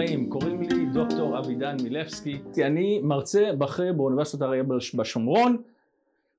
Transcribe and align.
הבאים, 0.00 0.28
קוראים 0.28 0.62
לי 0.62 0.86
דוקטור 0.86 1.38
אבידן 1.38 1.76
מילבסקי, 1.82 2.40
אני 2.66 3.00
מרצה 3.02 3.50
בכיר 3.58 3.92
באוניברסיטת 3.92 4.42
אריאל 4.42 4.66
בשומרון. 4.94 5.62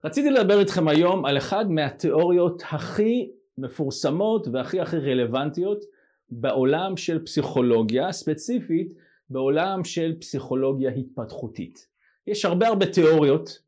רציתי 0.04 0.30
לדבר 0.30 0.60
איתכם 0.60 0.88
היום 0.88 1.26
על 1.26 1.38
אחד 1.38 1.72
מהתיאוריות 1.72 2.64
הכי 2.72 3.30
מפורסמות 3.58 4.48
והכי 4.48 4.82
הכי 4.82 4.98
רלוונטיות 4.98 5.84
בעולם 6.30 6.98
של 6.98 7.26
פסיכולוגיה, 7.26 8.12
ספציפית 8.12 8.94
בעולם 9.30 9.84
של 9.84 10.16
פסיכולוגיה 10.20 10.92
התפתחותית. 10.92 11.88
יש 12.28 12.46
הרבה 12.46 12.68
הרבה 12.68 12.86
תיאוריות 12.86 13.60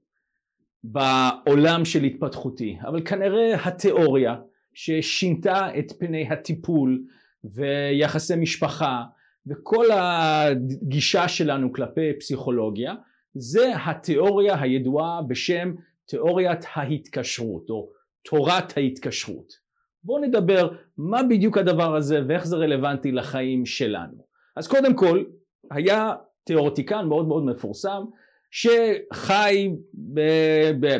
בעולם 0.84 1.86
של 1.86 2.04
התפתחותי, 2.04 2.78
אבל 2.82 3.02
כנראה 3.06 3.56
התיאוריה 3.66 4.36
ששינתה 4.74 5.80
את 5.80 5.92
פני 6.00 6.28
הטיפול 6.30 7.04
ויחסי 7.44 8.36
משפחה 8.36 9.04
וכל 9.48 9.86
הגישה 9.92 11.28
שלנו 11.28 11.74
כלפי 11.74 12.14
פסיכולוגיה 12.20 12.96
זה 13.36 13.74
התיאוריה 13.86 14.62
הידועה 14.62 15.22
בשם 15.28 15.74
תיאוריית 16.06 16.66
ההתקשרות 16.74 17.70
או 17.70 17.90
תורת 18.26 18.78
ההתקשרות. 18.78 19.54
בואו 20.04 20.22
נדבר 20.22 20.70
מה 20.98 21.24
בדיוק 21.24 21.58
הדבר 21.58 21.96
הזה 21.96 22.22
ואיך 22.28 22.48
זה 22.48 22.56
רלוונטי 22.56 23.12
לחיים 23.12 23.66
שלנו. 23.66 24.26
אז 24.56 24.68
קודם 24.68 24.96
כל 24.96 25.24
היה 25.72 26.14
תיאורטיקן 26.44 27.06
מאוד 27.06 27.28
מאוד 27.28 27.46
מפורסם 27.46 28.04
שחי 28.52 29.72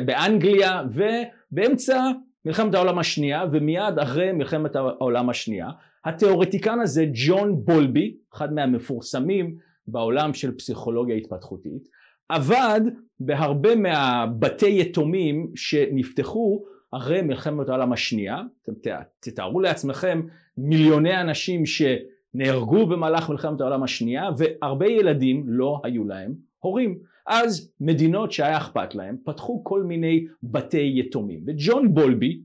באנגליה 0.06 0.82
ובאמצע 0.94 2.10
מלחמת 2.44 2.74
העולם 2.74 2.98
השנייה 2.98 3.44
ומיד 3.52 3.98
אחרי 3.98 4.32
מלחמת 4.32 4.76
העולם 4.76 5.30
השנייה 5.30 5.68
התיאורטיקן 6.04 6.80
הזה 6.80 7.06
ג'ון 7.12 7.64
בולבי 7.64 8.16
אחד 8.34 8.52
מהמפורסמים 8.52 9.56
בעולם 9.86 10.34
של 10.34 10.56
פסיכולוגיה 10.56 11.16
התפתחותית 11.16 11.88
עבד 12.28 12.80
בהרבה 13.20 13.76
מהבתי 13.76 14.78
יתומים 14.80 15.50
שנפתחו 15.54 16.64
אחרי 16.90 17.22
מלחמת 17.22 17.68
העולם 17.68 17.92
השנייה. 17.92 18.42
אתם 18.62 18.72
תתארו 19.20 19.60
לעצמכם 19.60 20.22
מיליוני 20.58 21.20
אנשים 21.20 21.62
שנהרגו 21.66 22.86
במהלך 22.86 23.30
מלחמת 23.30 23.60
העולם 23.60 23.82
השנייה 23.82 24.28
והרבה 24.38 24.86
ילדים 24.86 25.44
לא 25.46 25.80
היו 25.84 26.04
להם 26.04 26.34
הורים 26.58 26.98
אז 27.26 27.72
מדינות 27.80 28.32
שהיה 28.32 28.56
אכפת 28.56 28.94
להם 28.94 29.16
פתחו 29.24 29.64
כל 29.64 29.82
מיני 29.82 30.26
בתי 30.42 30.92
יתומים 30.96 31.44
וג'ון 31.46 31.94
בולבי 31.94 32.40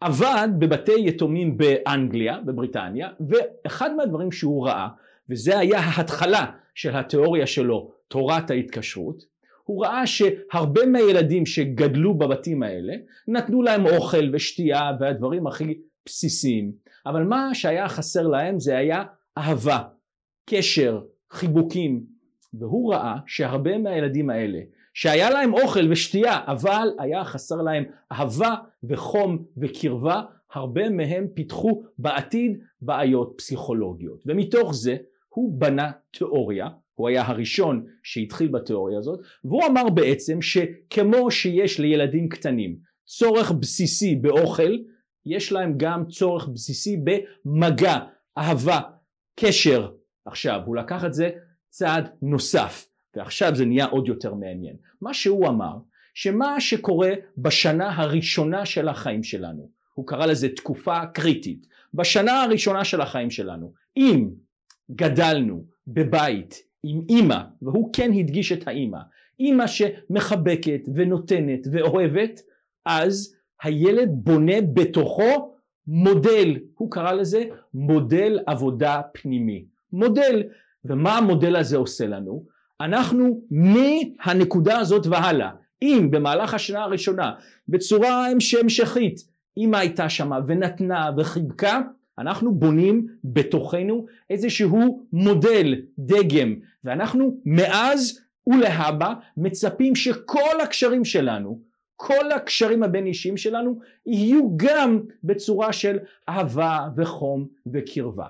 עבד 0.00 0.48
בבתי 0.58 1.00
יתומים 1.06 1.56
באנגליה, 1.56 2.40
בבריטניה, 2.40 3.08
ואחד 3.28 3.94
מהדברים 3.96 4.32
שהוא 4.32 4.66
ראה, 4.66 4.88
וזה 5.30 5.58
היה 5.58 5.78
ההתחלה 5.78 6.46
של 6.74 6.96
התיאוריה 6.96 7.46
שלו, 7.46 7.92
תורת 8.08 8.50
ההתקשרות, 8.50 9.24
הוא 9.64 9.84
ראה 9.84 10.06
שהרבה 10.06 10.86
מהילדים 10.86 11.46
שגדלו 11.46 12.14
בבתים 12.14 12.62
האלה 12.62 12.94
נתנו 13.28 13.62
להם 13.62 13.86
אוכל 13.86 14.30
ושתייה 14.32 14.90
והדברים 15.00 15.46
הכי 15.46 15.78
בסיסיים, 16.06 16.72
אבל 17.06 17.24
מה 17.24 17.54
שהיה 17.54 17.88
חסר 17.88 18.26
להם 18.26 18.60
זה 18.60 18.78
היה 18.78 19.04
אהבה, 19.38 19.82
קשר, 20.50 21.00
חיבוקים, 21.30 22.17
והוא 22.54 22.94
ראה 22.94 23.16
שהרבה 23.26 23.78
מהילדים 23.78 24.30
האלה 24.30 24.58
שהיה 24.94 25.30
להם 25.30 25.54
אוכל 25.54 25.92
ושתייה 25.92 26.40
אבל 26.46 26.88
היה 26.98 27.24
חסר 27.24 27.56
להם 27.56 27.84
אהבה 28.12 28.54
וחום 28.84 29.44
וקרבה 29.56 30.22
הרבה 30.52 30.90
מהם 30.90 31.26
פיתחו 31.34 31.82
בעתיד 31.98 32.58
בעיות 32.80 33.34
פסיכולוגיות 33.36 34.22
ומתוך 34.26 34.74
זה 34.74 34.96
הוא 35.28 35.60
בנה 35.60 35.90
תיאוריה 36.10 36.68
הוא 36.94 37.08
היה 37.08 37.26
הראשון 37.26 37.86
שהתחיל 38.02 38.48
בתיאוריה 38.48 38.98
הזאת 38.98 39.20
והוא 39.44 39.66
אמר 39.66 39.88
בעצם 39.88 40.42
שכמו 40.42 41.30
שיש 41.30 41.80
לילדים 41.80 42.28
קטנים 42.28 42.76
צורך 43.06 43.52
בסיסי 43.52 44.16
באוכל 44.16 44.76
יש 45.26 45.52
להם 45.52 45.74
גם 45.76 46.06
צורך 46.06 46.48
בסיסי 46.48 46.96
במגע, 47.04 47.98
אהבה, 48.38 48.80
קשר. 49.40 49.90
עכשיו 50.26 50.60
הוא 50.66 50.76
לקח 50.76 51.04
את 51.04 51.14
זה 51.14 51.30
צעד 51.70 52.08
נוסף 52.22 52.88
ועכשיו 53.16 53.54
זה 53.54 53.64
נהיה 53.64 53.86
עוד 53.86 54.08
יותר 54.08 54.34
מעניין. 54.34 54.76
מה 55.00 55.14
שהוא 55.14 55.48
אמר, 55.48 55.76
שמה 56.14 56.60
שקורה 56.60 57.12
בשנה 57.38 57.96
הראשונה 57.96 58.66
של 58.66 58.88
החיים 58.88 59.22
שלנו, 59.22 59.70
הוא 59.94 60.06
קרא 60.06 60.26
לזה 60.26 60.48
תקופה 60.48 61.06
קריטית, 61.06 61.66
בשנה 61.94 62.42
הראשונה 62.42 62.84
של 62.84 63.00
החיים 63.00 63.30
שלנו, 63.30 63.72
אם 63.96 64.30
גדלנו 64.90 65.64
בבית 65.86 66.62
עם 66.82 67.02
אימא, 67.08 67.38
והוא 67.62 67.90
כן 67.92 68.12
הדגיש 68.12 68.52
את 68.52 68.68
האימא, 68.68 68.98
אימא 69.40 69.64
שמחבקת 69.66 70.80
ונותנת 70.94 71.66
ואוהבת, 71.72 72.40
אז 72.84 73.36
הילד 73.62 74.08
בונה 74.12 74.60
בתוכו 74.60 75.54
מודל, 75.86 76.56
הוא 76.74 76.90
קרא 76.90 77.12
לזה 77.12 77.44
מודל 77.74 78.38
עבודה 78.46 79.00
פנימי. 79.12 79.64
מודל, 79.92 80.42
ומה 80.84 81.16
המודל 81.18 81.56
הזה 81.56 81.76
עושה 81.76 82.06
לנו? 82.06 82.44
אנחנו 82.80 83.40
מהנקודה 83.50 84.78
הזאת 84.78 85.06
והלאה. 85.06 85.50
אם 85.82 86.08
במהלך 86.10 86.54
השנה 86.54 86.82
הראשונה 86.82 87.32
בצורה 87.68 88.26
המשכית 88.62 89.20
אמא 89.56 89.76
הייתה 89.76 90.08
שמה 90.08 90.38
ונתנה 90.46 91.10
וחיבקה 91.18 91.80
אנחנו 92.18 92.54
בונים 92.54 93.06
בתוכנו 93.24 94.06
איזשהו 94.30 95.06
מודל 95.12 95.74
דגם. 95.98 96.54
ואנחנו 96.84 97.40
מאז 97.44 98.20
ולהבא 98.46 99.14
מצפים 99.36 99.94
שכל 99.94 100.60
הקשרים 100.62 101.04
שלנו 101.04 101.60
כל 101.96 102.32
הקשרים 102.32 102.82
הבין 102.82 103.06
אישיים 103.06 103.36
שלנו 103.36 103.78
יהיו 104.06 104.56
גם 104.56 105.00
בצורה 105.24 105.72
של 105.72 105.98
אהבה 106.28 106.88
וחום 106.96 107.46
וקרבה. 107.72 108.26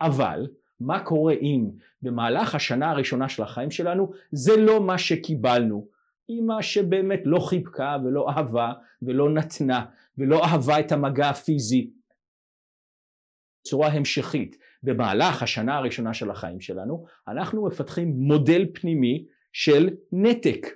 אבל 0.00 0.46
מה 0.86 1.00
קורה 1.00 1.34
אם 1.34 1.70
במהלך 2.02 2.54
השנה 2.54 2.90
הראשונה 2.90 3.28
של 3.28 3.42
החיים 3.42 3.70
שלנו 3.70 4.12
זה 4.32 4.56
לא 4.56 4.80
מה 4.80 4.98
שקיבלנו? 4.98 5.86
אמא 6.30 6.62
שבאמת 6.62 7.20
לא 7.24 7.38
חיבקה 7.38 7.96
ולא 8.04 8.30
אהבה 8.30 8.72
ולא 9.02 9.30
נתנה 9.30 9.84
ולא 10.18 10.44
אהבה 10.44 10.80
את 10.80 10.92
המגע 10.92 11.28
הפיזי. 11.28 11.90
בצורה 13.60 13.88
המשכית 13.88 14.58
במהלך 14.82 15.42
השנה 15.42 15.76
הראשונה 15.76 16.14
של 16.14 16.30
החיים 16.30 16.60
שלנו 16.60 17.04
אנחנו 17.28 17.66
מפתחים 17.66 18.08
מודל 18.16 18.66
פנימי 18.74 19.26
של 19.52 19.90
נתק. 20.12 20.66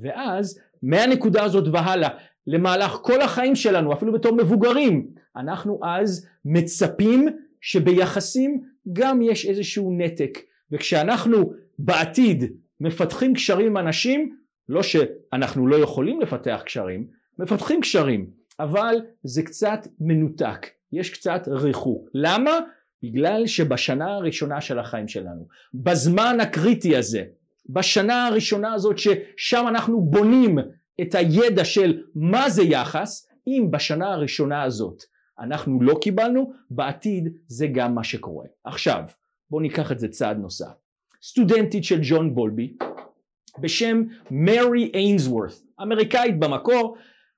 ואז 0.00 0.60
מהנקודה 0.82 1.44
הזאת 1.44 1.64
והלאה 1.72 2.08
למהלך 2.46 2.92
כל 3.02 3.20
החיים 3.20 3.56
שלנו 3.56 3.92
אפילו 3.92 4.12
בתור 4.12 4.36
מבוגרים 4.36 5.10
אנחנו 5.36 5.80
אז 5.84 6.28
מצפים 6.44 7.28
שביחסים 7.60 8.62
גם 8.92 9.22
יש 9.22 9.46
איזשהו 9.46 9.96
נתק 9.98 10.38
וכשאנחנו 10.72 11.52
בעתיד 11.78 12.44
מפתחים 12.80 13.34
קשרים 13.34 13.66
עם 13.66 13.76
אנשים 13.76 14.36
לא 14.68 14.82
שאנחנו 14.82 15.66
לא 15.66 15.76
יכולים 15.76 16.20
לפתח 16.20 16.62
קשרים 16.64 17.06
מפתחים 17.38 17.80
קשרים 17.80 18.30
אבל 18.60 18.96
זה 19.22 19.42
קצת 19.42 19.86
מנותק 20.00 20.66
יש 20.92 21.10
קצת 21.10 21.48
ריחוק 21.48 22.08
למה? 22.14 22.58
בגלל 23.02 23.46
שבשנה 23.46 24.14
הראשונה 24.14 24.60
של 24.60 24.78
החיים 24.78 25.08
שלנו 25.08 25.46
בזמן 25.74 26.38
הקריטי 26.40 26.96
הזה 26.96 27.24
בשנה 27.68 28.26
הראשונה 28.26 28.74
הזאת 28.74 28.98
ששם 28.98 29.64
אנחנו 29.68 30.00
בונים 30.00 30.58
את 31.00 31.14
הידע 31.14 31.64
של 31.64 32.02
מה 32.14 32.50
זה 32.50 32.62
יחס 32.62 33.28
אם 33.46 33.66
בשנה 33.70 34.12
הראשונה 34.12 34.62
הזאת 34.62 35.02
אנחנו 35.40 35.82
לא 35.82 35.98
קיבלנו, 36.00 36.52
בעתיד 36.70 37.28
זה 37.46 37.66
גם 37.66 37.94
מה 37.94 38.04
שקורה. 38.04 38.46
עכשיו, 38.64 39.02
בואו 39.50 39.62
ניקח 39.62 39.92
את 39.92 39.98
זה 39.98 40.08
צעד 40.08 40.38
נוסף. 40.38 40.74
סטודנטית 41.22 41.84
של 41.84 41.98
ג'ון 42.02 42.34
בולבי 42.34 42.76
בשם 43.60 44.02
מרי 44.30 44.90
אינסוורת, 44.94 45.52
אמריקאית 45.82 46.38
במקור, 46.38 46.96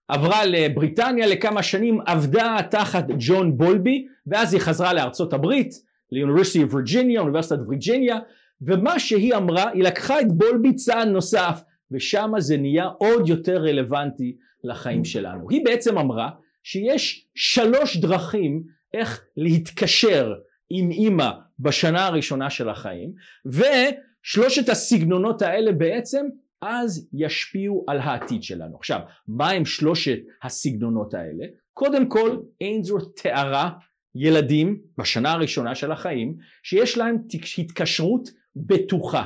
עברה 0.08 0.44
לבריטניה 0.44 1.26
לכמה 1.26 1.62
שנים, 1.62 2.00
עבדה 2.06 2.56
תחת 2.70 3.04
ג'ון 3.18 3.58
בולבי 3.58 4.06
ואז 4.26 4.52
היא 4.52 4.60
חזרה 4.60 4.92
לארצות 4.92 5.32
הברית, 5.32 5.70
לאוניברסיטי 6.12 6.64
וירג'יניה, 6.64 7.20
אוניברסיטת 7.20 7.58
וירג'יניה, 7.68 8.18
ומה 8.62 8.98
שהיא 8.98 9.34
אמרה, 9.34 9.70
היא 9.70 9.84
לקחה 9.84 10.20
את 10.20 10.32
בולבי 10.32 10.74
צעד 10.74 11.08
נוסף 11.08 11.62
ושם 11.90 12.32
זה 12.38 12.56
נהיה 12.56 12.86
עוד 12.98 13.28
יותר 13.28 13.56
רלוונטי 13.56 14.36
לחיים 14.64 15.04
שלנו. 15.04 15.50
היא 15.50 15.64
בעצם 15.64 15.98
אמרה 15.98 16.30
שיש 16.62 17.26
שלוש 17.34 17.96
דרכים 17.96 18.62
איך 18.94 19.24
להתקשר 19.36 20.34
עם 20.70 20.90
אימא 20.90 21.30
בשנה 21.58 22.06
הראשונה 22.06 22.50
של 22.50 22.68
החיים 22.68 23.12
ושלושת 23.46 24.68
הסגנונות 24.68 25.42
האלה 25.42 25.72
בעצם 25.72 26.26
אז 26.62 27.08
ישפיעו 27.12 27.84
על 27.88 27.98
העתיד 27.98 28.42
שלנו. 28.42 28.76
עכשיו 28.76 29.00
מה 29.28 29.50
הם 29.50 29.64
שלושת 29.64 30.18
הסגנונות 30.42 31.14
האלה? 31.14 31.44
קודם 31.74 32.08
כל 32.08 32.36
איינזור 32.60 33.00
תיארה 33.16 33.70
ילדים 34.14 34.80
בשנה 34.98 35.32
הראשונה 35.32 35.74
של 35.74 35.92
החיים 35.92 36.36
שיש 36.62 36.98
להם 36.98 37.16
התקשרות 37.58 38.28
בטוחה. 38.56 39.24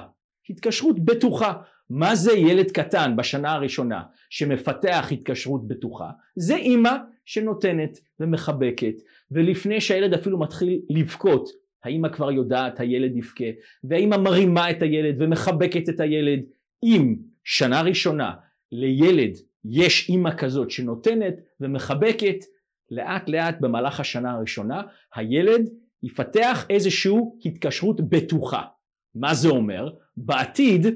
התקשרות 0.51 1.05
בטוחה. 1.05 1.53
מה 1.91 2.15
זה 2.15 2.33
ילד 2.33 2.71
קטן 2.71 3.17
בשנה 3.17 3.53
הראשונה 3.53 4.03
שמפתח 4.31 5.09
התקשרות 5.13 5.69
בטוחה? 5.69 6.11
זה 6.37 6.57
אימא 6.57 6.93
שנותנת 7.25 8.01
ומחבקת 8.21 8.95
ולפני 9.31 9.81
שהילד 9.81 10.15
אפילו 10.15 10.39
מתחיל 10.39 10.81
לבכות 10.91 11.49
האימא 11.85 12.09
כבר 12.09 12.31
יודעת 12.31 12.81
הילד 12.81 13.17
יבכה 13.17 13.45
והאימא 13.85 14.17
מרימה 14.17 14.71
את 14.71 14.83
הילד 14.83 15.23
ומחבקת 15.23 15.89
את 15.89 16.01
הילד 16.01 16.41
אם 16.83 17.17
שנה 17.45 17.83
ראשונה 17.83 18.33
לילד 18.73 19.37
יש 19.65 20.09
אימא 20.09 20.31
כזאת 20.37 20.71
שנותנת 20.71 21.35
ומחבקת 21.61 22.37
לאט 22.91 23.29
לאט 23.29 23.57
במהלך 23.61 24.01
השנה 24.01 24.33
הראשונה 24.33 24.83
הילד 25.15 25.71
יפתח 26.03 26.67
איזושהי 26.71 27.13
התקשרות 27.45 28.09
בטוחה. 28.09 28.63
מה 29.15 29.35
זה 29.35 29.49
אומר? 29.49 29.91
בעתיד 30.17 30.87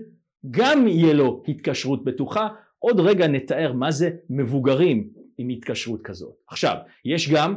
גם 0.50 0.88
יהיה 0.88 1.12
לו 1.12 1.43
התקשרות 1.49 2.05
בטוחה. 2.05 2.49
עוד 2.79 3.00
רגע 3.00 3.26
נתאר 3.26 3.73
מה 3.73 3.90
זה 3.90 4.11
מבוגרים 4.31 5.08
עם 5.38 5.49
התקשרות 5.49 6.02
כזאת. 6.02 6.35
עכשיו, 6.49 6.76
יש 7.05 7.31
גם 7.31 7.55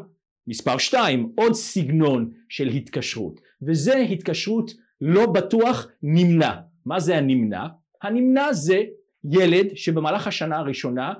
מספר 0.48 0.78
שתיים, 0.78 1.32
עוד 1.36 1.54
סגנון 1.54 2.32
של 2.50 2.68
התקשרות, 2.68 3.42
וזה 3.62 3.98
התקשרות 3.98 4.72
לא 5.02 5.26
בטוח 5.26 5.88
נמנע. 6.04 6.52
מה 6.86 7.00
זה 7.00 7.18
הנמנע? 7.18 7.68
הנמנע 8.02 8.54
זה 8.54 8.84
ילד 9.32 9.68
שבמהלך 9.76 10.28
השנה 10.28 10.58
הראשונה 10.58 11.14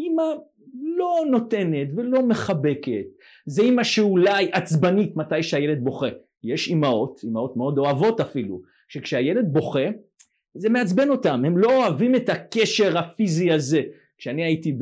אמא 0.00 0.22
לא 0.96 1.20
נותנת 1.30 1.88
ולא 1.96 2.26
מחבקת, 2.26 3.04
זה 3.46 3.62
אמא 3.62 3.84
שאולי 3.84 4.48
עצבנית 4.52 5.16
מתי 5.16 5.42
שהילד 5.42 5.84
בוכה. 5.84 6.08
יש 6.44 6.70
אמהות, 6.70 7.20
אמהות 7.24 7.56
מאוד 7.56 7.78
אוהבות 7.78 8.20
אפילו, 8.20 8.62
שכשהילד 8.88 9.52
בוכה 9.52 9.88
זה 10.54 10.68
מעצבן 10.68 11.10
אותם, 11.10 11.42
הם 11.44 11.58
לא 11.58 11.76
אוהבים 11.76 12.14
את 12.14 12.28
הקשר 12.28 12.98
הפיזי 12.98 13.52
הזה. 13.52 13.82
כשאני 14.18 14.44
הייתי 14.44 14.78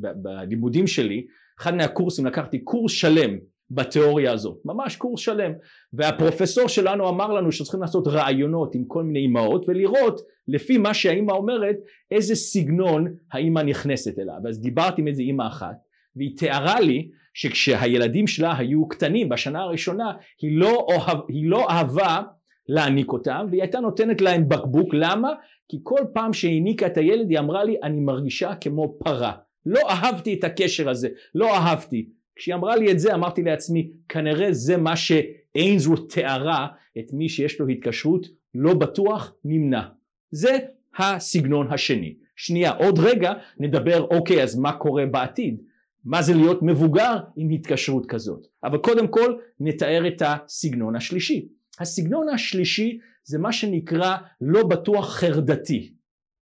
בלימודים 0.00 0.86
שלי, 0.86 1.26
אחד 1.60 1.74
מהקורסים 1.74 2.26
לקחתי 2.26 2.58
קורס 2.58 2.92
שלם 2.92 3.38
בתיאוריה 3.70 4.32
הזאת, 4.32 4.58
ממש 4.64 4.96
קורס 4.96 5.20
שלם, 5.20 5.52
והפרופסור 5.92 6.68
שלנו 6.68 7.08
אמר 7.08 7.32
לנו 7.32 7.52
שצריכים 7.52 7.80
לעשות 7.80 8.06
רעיונות 8.06 8.74
עם 8.74 8.84
כל 8.84 9.02
מיני 9.02 9.26
אמהות 9.26 9.64
ולראות 9.68 10.20
לפי 10.48 10.78
מה 10.78 10.94
שהאימא 10.94 11.32
אומרת 11.32 11.76
איזה 12.10 12.34
סגנון 12.34 13.14
האימא 13.32 13.60
נכנסת 13.60 14.18
אליו, 14.18 14.36
אז 14.48 14.60
דיברתי 14.60 15.00
עם 15.00 15.08
איזה 15.08 15.22
אימא 15.22 15.46
אחת 15.46 15.76
והיא 16.16 16.36
תיארה 16.36 16.80
לי 16.80 17.08
שכשהילדים 17.34 18.26
שלה 18.26 18.58
היו 18.58 18.88
קטנים 18.88 19.28
בשנה 19.28 19.62
הראשונה 19.62 20.12
היא 20.42 20.58
לא, 20.58 20.86
אוהב, 20.88 21.18
היא 21.28 21.50
לא 21.50 21.70
אהבה 21.70 22.22
להעניק 22.68 23.12
אותם 23.12 23.46
והיא 23.50 23.62
הייתה 23.62 23.80
נותנת 23.80 24.20
להם 24.20 24.48
בקבוק. 24.48 24.94
למה? 24.94 25.32
כי 25.68 25.76
כל 25.82 26.00
פעם 26.12 26.32
שהעניקה 26.32 26.86
את 26.86 26.96
הילד 26.96 27.30
היא 27.30 27.38
אמרה 27.38 27.64
לי 27.64 27.76
אני 27.82 28.00
מרגישה 28.00 28.54
כמו 28.54 28.98
פרה. 28.98 29.32
לא 29.66 29.80
אהבתי 29.90 30.34
את 30.34 30.44
הקשר 30.44 30.90
הזה 30.90 31.08
לא 31.34 31.56
אהבתי. 31.56 32.08
כשהיא 32.36 32.54
אמרה 32.54 32.76
לי 32.76 32.92
את 32.92 32.98
זה 32.98 33.14
אמרתי 33.14 33.42
לעצמי 33.42 33.90
כנראה 34.08 34.52
זה 34.52 34.76
מה 34.76 34.96
שאיינסרות 34.96 36.12
תיארה 36.12 36.66
את 36.98 37.12
מי 37.12 37.28
שיש 37.28 37.60
לו 37.60 37.68
התקשרות 37.68 38.26
לא 38.54 38.74
בטוח 38.74 39.34
נמנע. 39.44 39.82
זה 40.30 40.58
הסגנון 40.98 41.72
השני. 41.72 42.14
שנייה 42.36 42.70
עוד 42.70 42.98
רגע 42.98 43.32
נדבר 43.58 44.00
אוקיי 44.02 44.42
אז 44.42 44.58
מה 44.58 44.72
קורה 44.72 45.06
בעתיד? 45.06 45.62
מה 46.04 46.22
זה 46.22 46.34
להיות 46.34 46.62
מבוגר 46.62 47.16
עם 47.36 47.50
התקשרות 47.50 48.06
כזאת? 48.06 48.46
אבל 48.64 48.78
קודם 48.78 49.08
כל 49.08 49.36
נתאר 49.60 50.08
את 50.08 50.22
הסגנון 50.26 50.96
השלישי 50.96 51.48
הסגנון 51.80 52.28
השלישי 52.28 52.98
זה 53.24 53.38
מה 53.38 53.52
שנקרא 53.52 54.16
לא 54.40 54.66
בטוח 54.66 55.14
חרדתי 55.14 55.94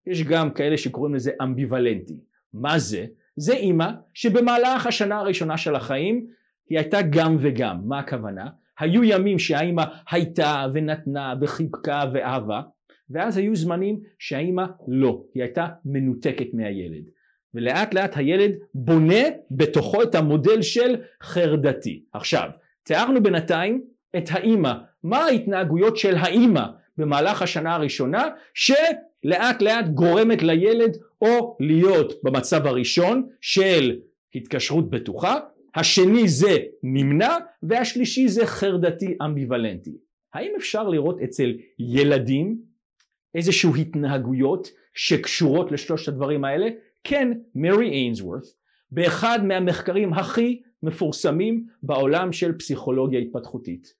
יש 0.06 0.23
גם 0.23 0.50
כאלה 0.50 0.77
שקוראים 0.77 1.15
לזה 1.15 1.31
אמביוולנטי 1.43 2.21
מה 2.53 2.79
זה? 2.79 3.06
זה 3.37 3.53
אימא 3.53 3.91
שבמהלך 4.15 4.87
השנה 4.87 5.19
הראשונה 5.19 5.56
של 5.56 5.75
החיים 5.75 6.27
היא 6.69 6.79
הייתה 6.79 6.99
גם 7.11 7.37
וגם. 7.41 7.81
מה 7.85 7.99
הכוונה? 7.99 8.49
היו 8.79 9.05
ימים 9.05 9.38
שהאימא 9.38 9.85
הייתה 10.11 10.67
ונתנה 10.75 11.35
וחיבקה 11.41 12.05
ואהבה 12.12 12.62
ואז 13.11 13.37
היו 13.37 13.56
זמנים 13.56 14.00
שהאימא 14.19 14.65
לא, 14.88 15.23
היא 15.35 15.43
הייתה 15.43 15.69
מנותקת 15.85 16.55
מהילד. 16.55 17.05
ולאט 17.55 17.94
לאט 17.94 18.17
הילד 18.17 18.50
בונה 18.75 19.23
בתוכו 19.50 20.03
את 20.03 20.15
המודל 20.15 20.62
של 20.62 20.97
חרדתי. 21.23 22.05
עכשיו, 22.12 22.50
תיארנו 22.83 23.23
בינתיים 23.23 23.85
את 24.17 24.25
האימא, 24.31 24.73
מה 25.03 25.19
ההתנהגויות 25.19 25.97
של 25.97 26.17
האימא 26.17 26.65
במהלך 26.99 27.43
השנה 27.43 27.75
הראשונה 27.75 28.29
שלאט 28.55 29.62
לאט 29.62 29.89
גורמת 29.89 30.43
לילד 30.43 30.97
או 31.23 31.57
להיות 31.61 32.12
במצב 32.25 32.67
הראשון 32.67 33.29
של 33.41 33.99
התקשרות 34.35 34.91
בטוחה, 34.91 35.39
השני 35.75 36.29
זה 36.29 36.57
נמנע 36.83 37.37
והשלישי 37.62 38.29
זה 38.29 38.47
חרדתי 38.47 39.17
אמביוולנטי. 39.25 39.97
האם 40.35 40.53
אפשר 40.57 40.89
לראות 40.89 41.21
אצל 41.21 41.53
ילדים 41.79 42.59
איזשהו 43.35 43.75
התנהגויות 43.77 44.69
שקשורות 44.95 45.73
לשלושת 45.73 46.09
הדברים 46.09 46.45
האלה? 46.45 46.69
כן, 47.05 47.33
מרי 47.55 47.91
אינסוורת 47.91 48.43
באחד 48.91 49.45
מהמחקרים 49.45 50.12
הכי 50.12 50.62
מפורסמים 50.83 51.67
בעולם 51.83 52.33
של 52.33 52.59
פסיכולוגיה 52.59 53.21
התפתחותית 53.21 54.00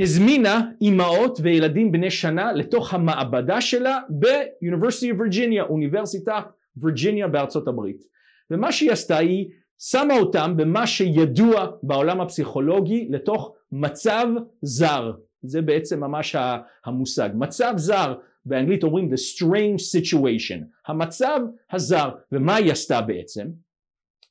הזמינה 0.00 0.70
אימהות 0.80 1.38
וילדים 1.42 1.92
בני 1.92 2.10
שנה 2.10 2.52
לתוך 2.52 2.94
המעבדה 2.94 3.60
שלה 3.60 3.98
ב 4.08 4.18
university 4.18 5.12
וירג'יניה, 5.12 5.62
אוניברסיטת 5.62 6.44
וירג'יניה 6.76 7.28
בארצות 7.28 7.68
הברית. 7.68 8.02
ומה 8.50 8.72
שהיא 8.72 8.92
עשתה 8.92 9.16
היא 9.16 9.48
שמה 9.78 10.18
אותם 10.18 10.54
במה 10.56 10.86
שידוע 10.86 11.66
בעולם 11.82 12.20
הפסיכולוגי 12.20 13.08
לתוך 13.10 13.54
מצב 13.72 14.26
זר. 14.62 15.12
זה 15.42 15.62
בעצם 15.62 16.00
ממש 16.00 16.36
המושג. 16.84 17.30
מצב 17.34 17.72
זר, 17.76 18.14
באנגלית 18.44 18.84
אומרים 18.84 19.08
the 19.12 19.16
strange 19.16 19.80
situation, 19.80 20.64
המצב 20.86 21.40
הזר. 21.72 22.10
ומה 22.32 22.54
היא 22.54 22.72
עשתה 22.72 23.00
בעצם? 23.00 23.46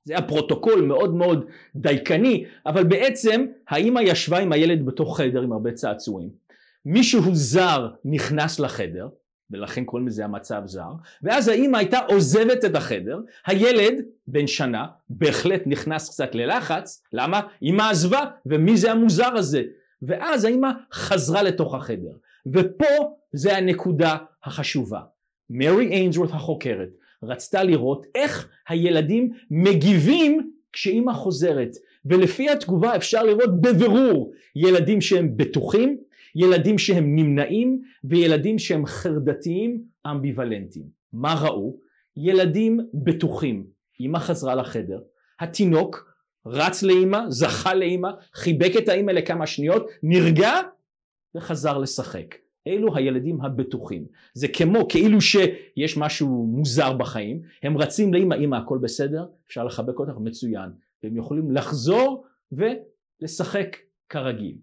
זה 0.06 0.14
היה 0.14 0.22
פרוטוקול 0.22 0.82
מאוד 0.82 1.16
מאוד 1.16 1.46
דייקני, 1.76 2.46
אבל 2.66 2.84
בעצם 2.84 3.46
האימא 3.70 4.00
ישבה 4.00 4.40
עם 4.40 4.52
הילד 4.52 4.86
בתוך 4.86 5.18
חדר 5.18 5.42
עם 5.42 5.52
הרבה 5.52 5.72
צעצועים. 5.72 6.30
מישהו 6.86 7.22
זר 7.34 7.90
נכנס 8.06 8.60
לחדר, 8.60 9.08
ולכן 9.52 9.86
קוראים 9.86 10.08
לזה 10.08 10.26
המצב 10.26 10.62
זר, 10.66 10.90
ואז 11.24 11.48
האימא 11.48 11.78
הייתה 11.78 12.00
עוזבת 12.00 12.66
את 12.66 12.76
החדר, 12.76 13.20
הילד 13.46 13.94
בן 14.28 14.48
שנה 14.48 14.86
בהחלט 15.10 15.62
נכנס 15.66 16.10
קצת 16.10 16.36
ללחץ, 16.36 17.04
למה? 17.14 17.42
אימא 17.62 17.84
עזבה, 17.84 18.26
ומי 18.46 18.78
זה 18.78 18.92
המוזר 18.92 19.36
הזה? 19.36 19.64
ואז 20.02 20.46
האימא 20.46 20.70
חזרה 20.94 21.44
לתוך 21.44 21.76
החדר, 21.76 22.12
ופה 22.46 23.16
זה 23.34 23.58
הנקודה 23.58 24.18
החשובה. 24.44 25.00
מרי 25.50 25.88
איינזוורת 25.88 26.30
החוקרת 26.32 26.90
רצתה 27.26 27.64
לראות 27.64 28.06
איך 28.16 28.50
הילדים 28.68 29.32
מגיבים 29.52 30.52
כשאימא 30.74 31.14
חוזרת 31.14 31.72
ולפי 32.06 32.50
התגובה 32.50 32.96
אפשר 32.96 33.24
לראות 33.24 33.62
בבירור 33.62 34.34
ילדים 34.56 35.02
שהם 35.02 35.38
בטוחים, 35.38 35.98
ילדים 36.36 36.78
שהם 36.78 37.16
נמנעים 37.16 37.82
וילדים 38.04 38.60
שהם 38.60 38.86
חרדתיים 38.86 39.82
אמביוולנטיים. 40.12 40.86
מה 41.14 41.36
ראו? 41.42 41.78
ילדים 42.18 42.80
בטוחים. 42.94 43.66
אימא 44.00 44.20
חזרה 44.20 44.56
לחדר, 44.56 45.00
התינוק 45.40 46.16
רץ 46.46 46.84
לאימא, 46.84 47.20
זכה 47.30 47.74
לאימא, 47.74 48.10
חיבק 48.34 48.72
את 48.78 48.90
האימא 48.90 49.12
לכמה 49.12 49.48
שניות, 49.48 49.90
נרגע 50.04 50.52
וחזר 51.36 51.78
לשחק. 51.78 52.36
אלו 52.68 52.96
הילדים 52.96 53.42
הבטוחים. 53.42 54.06
זה 54.34 54.48
כמו, 54.48 54.88
כאילו 54.88 55.22
שיש 55.22 55.98
משהו 55.98 56.46
מוזר 56.46 56.94
בחיים, 56.94 57.42
הם 57.64 57.78
רצים 57.78 58.14
לאמא, 58.14 58.36
אמא 58.36 58.56
הכל 58.56 58.78
בסדר, 58.78 59.26
אפשר 59.48 59.64
לחבק 59.64 60.00
אותך, 60.00 60.14
מצוין. 60.20 60.70
והם 61.04 61.18
יכולים 61.18 61.52
לחזור 61.52 62.26
ולשחק 62.52 63.78
כרגיל. 64.10 64.56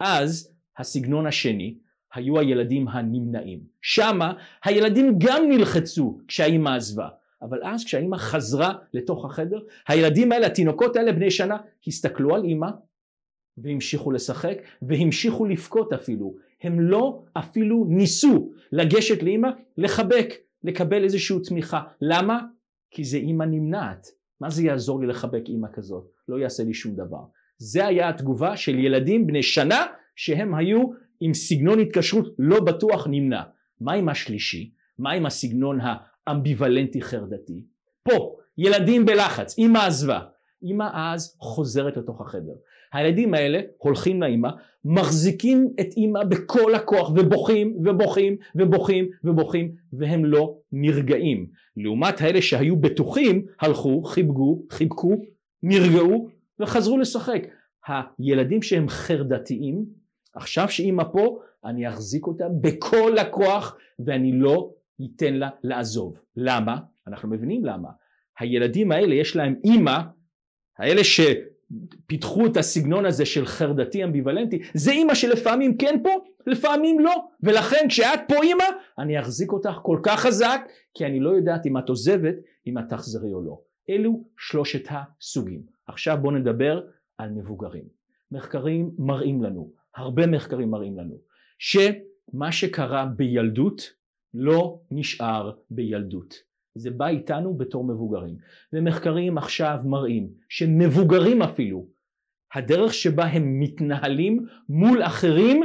אז 0.00 0.52
הסגנון 0.78 1.26
השני 1.26 1.74
היו 2.14 2.38
הילדים 2.38 2.88
הנמנעים. 2.88 3.60
שמה 3.82 4.32
הילדים 4.64 5.14
גם 5.18 5.44
נלחצו 5.48 6.20
כשהאימא 6.28 6.68
עזבה. 6.68 7.08
אבל 7.42 7.58
אז 7.64 7.84
כשהאימא 7.84 8.16
חזרה 8.16 8.74
לתוך 8.94 9.24
החדר, 9.24 9.58
הילדים 9.88 10.32
האלה, 10.32 10.46
התינוקות 10.46 10.96
האלה 10.96 11.12
בני 11.12 11.30
שנה, 11.30 11.56
הסתכלו 11.86 12.34
על 12.34 12.44
אימא 12.44 12.68
והמשיכו 13.58 14.12
לשחק 14.12 14.58
והמשיכו 14.82 15.44
לבכות 15.44 15.92
אפילו. 15.92 16.34
הם 16.62 16.80
לא 16.80 17.24
אפילו 17.38 17.86
ניסו 17.88 18.52
לגשת 18.72 19.22
לאימא, 19.22 19.48
לחבק, 19.76 20.34
לקבל 20.64 21.04
איזושהי 21.04 21.36
תמיכה. 21.48 21.82
למה? 22.00 22.40
כי 22.90 23.04
זה 23.04 23.16
אימא 23.16 23.44
נמנעת. 23.44 24.06
מה 24.40 24.50
זה 24.50 24.62
יעזור 24.62 25.00
לי 25.00 25.06
לחבק 25.06 25.42
אימא 25.48 25.68
כזאת? 25.72 26.04
לא 26.28 26.36
יעשה 26.36 26.64
לי 26.64 26.74
שום 26.74 26.94
דבר. 26.94 27.22
זה 27.58 27.86
היה 27.86 28.08
התגובה 28.08 28.56
של 28.56 28.78
ילדים 28.78 29.26
בני 29.26 29.42
שנה 29.42 29.86
שהם 30.16 30.54
היו 30.54 30.82
עם 31.20 31.34
סגנון 31.34 31.80
התקשרות 31.80 32.34
לא 32.38 32.60
בטוח 32.60 33.06
נמנע. 33.10 33.42
מה 33.80 33.92
עם 33.92 34.08
השלישי? 34.08 34.70
מה 34.98 35.12
עם 35.12 35.26
הסגנון 35.26 35.78
האמביוולנטי 36.26 37.02
חרדתי? 37.02 37.64
פה, 38.02 38.36
ילדים 38.58 39.06
בלחץ, 39.06 39.58
אמא 39.58 39.78
עזבה. 39.78 40.20
אמא 40.62 40.88
אז 40.94 41.36
חוזרת 41.40 41.96
לתוך 41.96 42.20
החדר. 42.20 42.54
הילדים 42.92 43.34
האלה 43.34 43.60
הולכים 43.78 44.22
לאמא, 44.22 44.48
מחזיקים 44.84 45.68
את 45.80 45.86
אמא 45.96 46.24
בכל 46.24 46.74
הכוח 46.74 47.10
ובוכים 47.10 47.76
ובוכים 47.84 48.36
ובוכים 48.54 49.10
ובוכים 49.24 49.72
והם 49.92 50.24
לא 50.24 50.56
נרגעים. 50.72 51.46
לעומת 51.76 52.20
האלה 52.20 52.42
שהיו 52.42 52.76
בטוחים 52.76 53.46
הלכו, 53.60 54.02
חיבקו, 54.02 54.62
חיבקו, 54.70 55.22
נרגעו 55.62 56.28
וחזרו 56.60 56.98
לשחק. 56.98 57.42
הילדים 57.86 58.62
שהם 58.62 58.88
חרדתיים, 58.88 59.84
עכשיו 60.34 60.68
שאמא 60.68 61.04
פה 61.12 61.40
אני 61.64 61.88
אחזיק 61.88 62.26
אותה 62.26 62.44
בכל 62.60 63.18
הכוח 63.18 63.76
ואני 63.98 64.32
לא 64.32 64.70
ייתן 64.98 65.34
לה 65.34 65.48
לעזוב. 65.64 66.18
למה? 66.36 66.76
אנחנו 67.06 67.28
מבינים 67.28 67.64
למה. 67.64 67.88
הילדים 68.38 68.92
האלה 68.92 69.14
יש 69.14 69.36
להם 69.36 69.54
אימא, 69.64 69.98
האלה 70.78 71.04
שפיתחו 71.70 72.46
את 72.46 72.56
הסגנון 72.56 73.06
הזה 73.06 73.26
של 73.26 73.46
חרדתי 73.46 74.04
אמביוולנטי, 74.04 74.62
זה 74.74 74.90
אימא 74.90 75.14
שלפעמים 75.14 75.76
כן 75.76 76.00
פה, 76.02 76.10
לפעמים 76.46 77.00
לא, 77.00 77.14
ולכן 77.42 77.86
כשאת 77.88 78.20
פה 78.28 78.42
אימא, 78.42 78.64
אני 78.98 79.20
אחזיק 79.20 79.52
אותך 79.52 79.78
כל 79.82 80.00
כך 80.02 80.20
חזק, 80.20 80.60
כי 80.94 81.06
אני 81.06 81.20
לא 81.20 81.30
יודעת 81.30 81.66
אם 81.66 81.78
את 81.78 81.88
עוזבת, 81.88 82.34
אם 82.66 82.78
את 82.78 82.84
תחזרי 82.88 83.32
או 83.32 83.42
לא. 83.42 83.60
אלו 83.90 84.24
שלושת 84.38 84.88
הסוגים. 84.90 85.62
עכשיו 85.86 86.18
בואו 86.22 86.34
נדבר 86.34 86.80
על 87.18 87.30
מבוגרים. 87.30 87.84
מחקרים 88.32 88.90
מראים 88.98 89.42
לנו, 89.42 89.72
הרבה 89.96 90.26
מחקרים 90.26 90.70
מראים 90.70 90.98
לנו, 90.98 91.14
שמה 91.58 92.52
שקרה 92.52 93.06
בילדות 93.06 93.82
לא 94.34 94.80
נשאר 94.90 95.52
בילדות. 95.70 96.49
זה 96.80 96.90
בא 96.90 97.08
איתנו 97.08 97.54
בתור 97.54 97.84
מבוגרים. 97.84 98.36
ומחקרים 98.72 99.38
עכשיו 99.38 99.78
מראים 99.84 100.28
שמבוגרים 100.48 101.42
אפילו, 101.42 101.86
הדרך 102.54 102.94
שבה 102.94 103.24
הם 103.24 103.60
מתנהלים 103.60 104.46
מול 104.68 105.02
אחרים, 105.02 105.62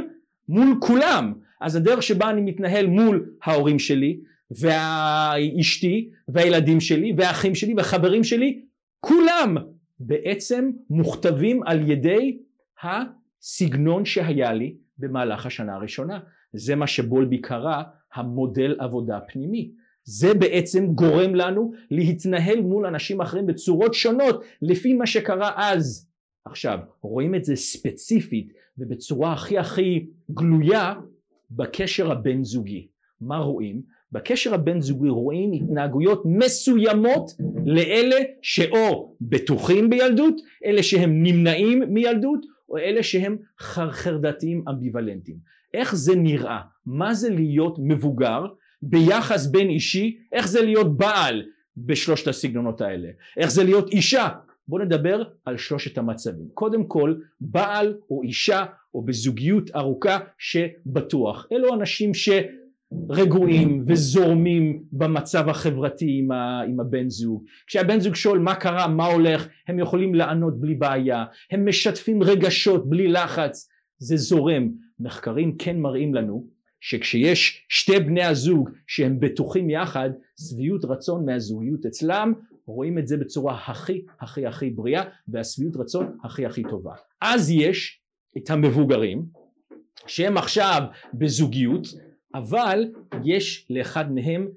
מול 0.48 0.78
כולם. 0.80 1.32
אז 1.60 1.76
הדרך 1.76 2.02
שבה 2.02 2.30
אני 2.30 2.40
מתנהל 2.40 2.86
מול 2.86 3.30
ההורים 3.42 3.78
שלי, 3.78 4.20
ואשתי, 4.50 6.10
והילדים 6.28 6.80
שלי, 6.80 7.12
והאחים 7.16 7.54
שלי, 7.54 7.74
והחברים 7.74 8.24
שלי, 8.24 8.62
כולם 9.00 9.56
בעצם 10.00 10.70
מוכתבים 10.90 11.62
על 11.62 11.90
ידי 11.90 12.38
הסגנון 12.82 14.04
שהיה 14.04 14.52
לי 14.52 14.76
במהלך 14.98 15.46
השנה 15.46 15.74
הראשונה. 15.74 16.20
זה 16.52 16.76
מה 16.76 16.86
שבולבי 16.86 17.40
קרא 17.40 17.82
המודל 18.14 18.76
עבודה 18.78 19.20
פנימי. 19.20 19.72
זה 20.06 20.34
בעצם 20.34 20.86
גורם 20.86 21.34
לנו 21.34 21.72
להתנהל 21.90 22.60
מול 22.60 22.86
אנשים 22.86 23.20
אחרים 23.20 23.46
בצורות 23.46 23.94
שונות 23.94 24.44
לפי 24.62 24.94
מה 24.94 25.06
שקרה 25.06 25.50
אז. 25.56 26.08
עכשיו, 26.44 26.78
רואים 27.02 27.34
את 27.34 27.44
זה 27.44 27.56
ספציפית 27.56 28.52
ובצורה 28.78 29.32
הכי 29.32 29.58
הכי 29.58 30.06
גלויה 30.30 30.94
בקשר 31.50 32.12
הבין 32.12 32.44
זוגי. 32.44 32.88
מה 33.20 33.38
רואים? 33.38 33.82
בקשר 34.12 34.54
הבין 34.54 34.80
זוגי 34.80 35.08
רואים 35.08 35.52
התנהגויות 35.52 36.22
מסוימות 36.24 37.30
לאלה 37.66 38.16
שאו 38.42 39.16
בטוחים 39.20 39.90
בילדות, 39.90 40.34
אלה 40.64 40.82
שהם 40.82 41.22
נמנעים 41.22 41.82
מילדות, 41.88 42.46
או 42.68 42.78
אלה 42.78 43.02
שהם 43.02 43.36
חרדתיים 43.60 44.64
אמביוולנטיים. 44.68 45.38
איך 45.74 45.94
זה 45.94 46.16
נראה? 46.16 46.60
מה 46.86 47.14
זה 47.14 47.30
להיות 47.30 47.78
מבוגר 47.82 48.46
ביחס 48.82 49.46
בין 49.46 49.68
אישי, 49.68 50.18
איך 50.32 50.48
זה 50.48 50.62
להיות 50.62 50.96
בעל 50.96 51.42
בשלושת 51.76 52.28
הסגנונות 52.28 52.80
האלה, 52.80 53.08
איך 53.36 53.50
זה 53.50 53.64
להיות 53.64 53.90
אישה, 53.90 54.28
בואו 54.68 54.84
נדבר 54.84 55.22
על 55.44 55.56
שלושת 55.56 55.98
המצבים. 55.98 56.48
קודם 56.54 56.84
כל, 56.84 57.14
בעל 57.40 57.96
או 58.10 58.22
אישה 58.22 58.64
או 58.94 59.02
בזוגיות 59.02 59.70
ארוכה 59.76 60.18
שבטוח. 60.38 61.46
אלו 61.52 61.74
אנשים 61.74 62.12
שרגועים 62.14 63.84
וזורמים 63.86 64.82
במצב 64.92 65.48
החברתי 65.48 66.18
עם, 66.18 66.32
ה, 66.32 66.60
עם 66.68 66.80
הבן 66.80 67.08
זוג. 67.08 67.44
כשהבן 67.66 68.00
זוג 68.00 68.14
שואל 68.14 68.38
מה 68.38 68.54
קרה, 68.54 68.88
מה 68.88 69.06
הולך, 69.06 69.48
הם 69.68 69.78
יכולים 69.78 70.14
לענות 70.14 70.60
בלי 70.60 70.74
בעיה. 70.74 71.24
הם 71.50 71.68
משתפים 71.68 72.22
רגשות 72.22 72.88
בלי 72.88 73.08
לחץ. 73.08 73.68
זה 73.98 74.16
זורם. 74.16 74.68
מחקרים 75.00 75.56
כן 75.56 75.80
מראים 75.80 76.14
לנו 76.14 76.46
שכשיש 76.80 77.66
שתי 77.68 78.00
בני 78.00 78.24
הזוג 78.24 78.70
שהם 78.86 79.20
בטוחים 79.20 79.70
יחד, 79.70 80.10
שביעות 80.40 80.84
רצון 80.84 81.26
מהזוגיות 81.26 81.86
אצלם, 81.86 82.32
רואים 82.66 82.98
את 82.98 83.06
זה 83.06 83.16
בצורה 83.16 83.58
הכי 83.66 84.04
הכי 84.20 84.46
הכי 84.46 84.70
בריאה 84.70 85.04
והשביעות 85.28 85.76
רצון 85.76 86.16
הכי 86.24 86.46
הכי 86.46 86.62
טובה. 86.70 86.92
אז 87.20 87.50
יש 87.50 88.00
את 88.36 88.50
המבוגרים 88.50 89.26
שהם 90.06 90.36
עכשיו 90.36 90.82
בזוגיות, 91.14 91.86
אבל 92.34 92.84
יש 93.24 93.66
לאחד 93.70 94.12
מהם 94.12 94.48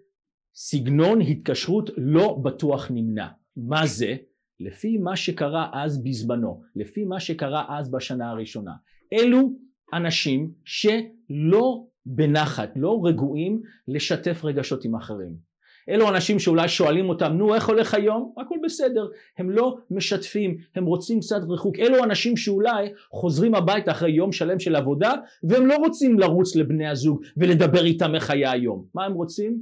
סגנון 0.56 1.22
התקשרות 1.22 1.90
לא 1.98 2.40
בטוח 2.44 2.92
נמנע. 2.92 3.28
מה 3.58 3.86
זה? 3.86 4.16
לפי 4.60 4.98
מה 4.98 5.16
שקרה 5.16 5.70
אז 5.74 6.04
בזמנו, 6.04 6.62
לפי 6.76 7.04
מה 7.04 7.20
שקרה 7.20 7.80
אז 7.80 7.92
בשנה 7.92 8.30
הראשונה. 8.30 8.72
אלו 9.14 9.52
אנשים 9.94 10.52
שלא 10.66 11.86
בנחת, 12.06 12.70
לא 12.76 13.02
רגועים 13.04 13.62
לשתף 13.88 14.46
רגשות 14.46 14.86
עם 14.86 14.96
אחרים. 14.96 15.50
אלו 15.90 16.10
אנשים 16.10 16.40
שאולי 16.40 16.68
שואלים 16.68 17.10
אותם, 17.10 17.34
נו 17.34 17.56
איך 17.56 17.68
הולך 17.68 17.94
היום? 17.94 18.34
הכל 18.38 18.56
בסדר. 18.64 19.08
הם 19.38 19.50
לא 19.50 19.78
משתפים, 19.92 20.58
הם 20.76 20.86
רוצים 20.86 21.20
קצת 21.20 21.42
ריחוק. 21.50 21.80
אלו 21.80 22.04
אנשים 22.04 22.38
שאולי 22.38 22.90
חוזרים 23.12 23.56
הביתה 23.56 23.92
אחרי 23.92 24.12
יום 24.12 24.32
שלם 24.32 24.60
של 24.60 24.76
עבודה, 24.76 25.14
והם 25.44 25.66
לא 25.66 25.76
רוצים 25.76 26.20
לרוץ 26.20 26.56
לבני 26.56 26.88
הזוג 26.88 27.22
ולדבר 27.38 27.86
איתם 27.86 28.16
איך 28.16 28.30
היה 28.30 28.52
היום. 28.52 28.86
מה 28.94 29.06
הם 29.06 29.14
רוצים? 29.14 29.62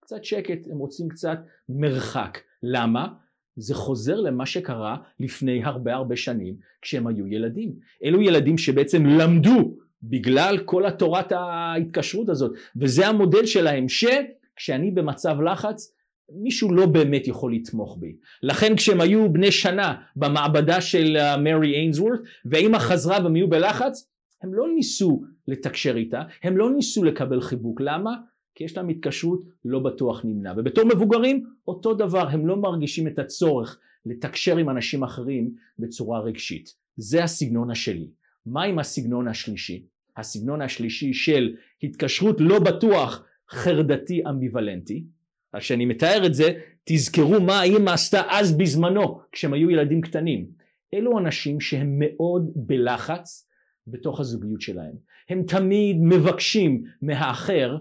קצת 0.00 0.24
שקט, 0.24 0.58
הם 0.70 0.78
רוצים 0.78 1.08
קצת 1.08 1.38
מרחק. 1.68 2.38
למה? 2.62 3.08
זה 3.56 3.74
חוזר 3.74 4.20
למה 4.20 4.46
שקרה 4.46 4.96
לפני 5.20 5.64
הרבה 5.64 5.94
הרבה 5.94 6.16
שנים 6.16 6.54
כשהם 6.82 7.06
היו 7.06 7.26
ילדים. 7.26 7.72
אלו 8.04 8.22
ילדים 8.22 8.58
שבעצם 8.58 9.06
למדו 9.06 9.76
בגלל 10.02 10.58
כל 10.64 10.86
התורת 10.86 11.32
ההתקשרות 11.32 12.28
הזאת 12.28 12.52
וזה 12.76 13.06
המודל 13.08 13.46
שלהם 13.46 13.86
שכשאני 13.88 14.90
במצב 14.90 15.40
לחץ 15.40 15.94
מישהו 16.32 16.74
לא 16.74 16.86
באמת 16.86 17.28
יכול 17.28 17.54
לתמוך 17.54 17.96
בי. 18.00 18.16
לכן 18.42 18.76
כשהם 18.76 19.00
היו 19.00 19.32
בני 19.32 19.52
שנה 19.52 19.94
במעבדה 20.16 20.80
של 20.80 21.16
מרי 21.38 21.74
איינזוורת 21.74 22.20
והאימא 22.44 22.78
חזרה 22.78 23.18
והם 23.24 23.34
היו 23.34 23.48
בלחץ 23.48 24.08
הם 24.42 24.54
לא 24.54 24.64
ניסו 24.74 25.22
לתקשר 25.48 25.96
איתה, 25.96 26.22
הם 26.42 26.56
לא 26.56 26.70
ניסו 26.70 27.04
לקבל 27.04 27.40
חיבוק. 27.40 27.80
למה? 27.80 28.16
כי 28.54 28.64
יש 28.64 28.76
להם 28.76 28.88
התקשרות 28.88 29.42
לא 29.64 29.78
בטוח 29.78 30.24
נמנע. 30.24 30.52
ובתור 30.56 30.84
מבוגרים 30.84 31.44
אותו 31.68 31.94
דבר, 31.94 32.28
הם 32.28 32.46
לא 32.46 32.56
מרגישים 32.56 33.06
את 33.06 33.18
הצורך 33.18 33.78
לתקשר 34.06 34.56
עם 34.56 34.70
אנשים 34.70 35.02
אחרים 35.02 35.54
בצורה 35.78 36.20
רגשית. 36.20 36.74
זה 36.96 37.24
הסגנון 37.24 37.70
השלי. 37.70 38.10
מה 38.52 38.62
עם 38.62 38.78
הסגנון 38.78 39.28
השלישי? 39.28 39.86
הסגנון 40.16 40.62
השלישי 40.62 41.14
של 41.14 41.54
התקשרות 41.82 42.36
לא 42.40 42.58
בטוח 42.58 43.24
חרדתי 43.50 44.22
אמביוולנטי. 44.30 45.04
אז 45.52 45.60
כשאני 45.60 45.86
מתאר 45.86 46.26
את 46.26 46.34
זה, 46.34 46.52
תזכרו 46.84 47.40
מה 47.40 47.60
האמא 47.60 47.90
עשתה 47.90 48.22
אז 48.30 48.56
בזמנו, 48.56 49.20
כשהם 49.32 49.52
היו 49.52 49.70
ילדים 49.70 50.00
קטנים. 50.00 50.46
אלו 50.94 51.18
אנשים 51.18 51.60
שהם 51.60 51.96
מאוד 51.98 52.52
בלחץ 52.56 53.48
בתוך 53.86 54.20
הזוגיות 54.20 54.60
שלהם. 54.60 54.94
הם 55.28 55.42
תמיד 55.42 55.96
מבקשים 56.00 56.84
מהאחר 57.02 57.78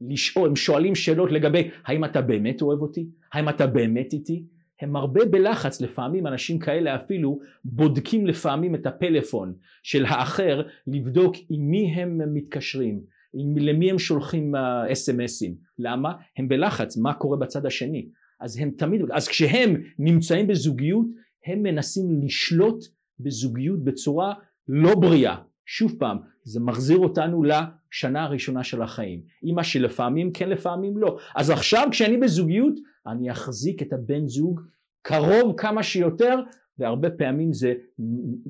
לשאול, 0.00 0.48
הם 0.48 0.56
שואלים 0.56 0.94
שאלות 0.94 1.32
לגבי 1.32 1.70
האם 1.84 2.04
אתה 2.04 2.22
באמת 2.22 2.62
אוהב 2.62 2.80
אותי? 2.80 3.06
האם 3.32 3.48
אתה 3.48 3.66
באמת 3.66 4.12
איתי? 4.12 4.44
הם 4.80 4.96
הרבה 4.96 5.24
בלחץ, 5.24 5.80
לפעמים 5.80 6.26
אנשים 6.26 6.58
כאלה 6.58 6.96
אפילו 6.96 7.38
בודקים 7.64 8.26
לפעמים 8.26 8.74
את 8.74 8.86
הפלאפון 8.86 9.54
של 9.82 10.04
האחר 10.04 10.62
לבדוק 10.86 11.36
עם 11.50 11.70
מי 11.70 11.92
הם 11.94 12.34
מתקשרים, 12.34 13.00
עם, 13.34 13.58
למי 13.58 13.90
הם 13.90 13.98
שולחים 13.98 14.54
אס.אם.אסים, 14.92 15.52
uh, 15.52 15.64
למה? 15.78 16.12
הם 16.36 16.48
בלחץ, 16.48 16.96
מה 16.96 17.14
קורה 17.14 17.36
בצד 17.36 17.66
השני, 17.66 18.08
אז 18.40 18.58
הם 18.58 18.70
תמיד, 18.70 19.00
אז 19.12 19.28
כשהם 19.28 19.82
נמצאים 19.98 20.46
בזוגיות 20.46 21.06
הם 21.46 21.62
מנסים 21.62 22.20
לשלוט 22.22 22.84
בזוגיות 23.20 23.84
בצורה 23.84 24.34
לא 24.68 24.94
בריאה, 24.94 25.36
שוב 25.66 25.96
פעם, 25.98 26.18
זה 26.44 26.60
מחזיר 26.60 26.98
אותנו 26.98 27.42
לשנה 27.42 28.24
הראשונה 28.24 28.64
של 28.64 28.82
החיים. 28.82 29.20
אימא 29.42 29.62
שלפעמים 29.62 30.32
כן 30.32 30.48
לפעמים 30.48 30.98
לא. 30.98 31.18
אז 31.36 31.50
עכשיו 31.50 31.88
כשאני 31.90 32.16
בזוגיות 32.16 32.74
אני 33.12 33.30
אחזיק 33.30 33.82
את 33.82 33.92
הבן 33.92 34.26
זוג 34.26 34.60
קרוב 35.02 35.54
כמה 35.56 35.82
שיותר 35.82 36.34
והרבה 36.78 37.10
פעמים 37.10 37.52
זה 37.52 37.74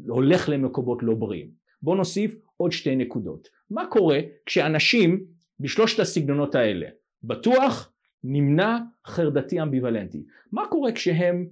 הולך 0.09 0.49
למקומות 0.49 1.03
לא 1.03 1.15
בריאים. 1.15 1.51
בואו 1.83 1.97
נוסיף 1.97 2.35
עוד 2.57 2.73
שתי 2.73 2.97
נקודות. 2.97 3.49
מה 3.71 3.87
קורה 3.87 4.19
כשאנשים 4.47 5.25
בשלושת 5.61 6.01
הסגנונות 6.01 6.55
האלה, 6.55 6.87
בטוח, 7.23 7.93
נמנע, 8.25 8.79
חרדתי, 9.07 9.63
אמביוולנטי. 9.63 10.23
מה 10.53 10.63
קורה 10.71 10.93
כשהם 10.93 11.49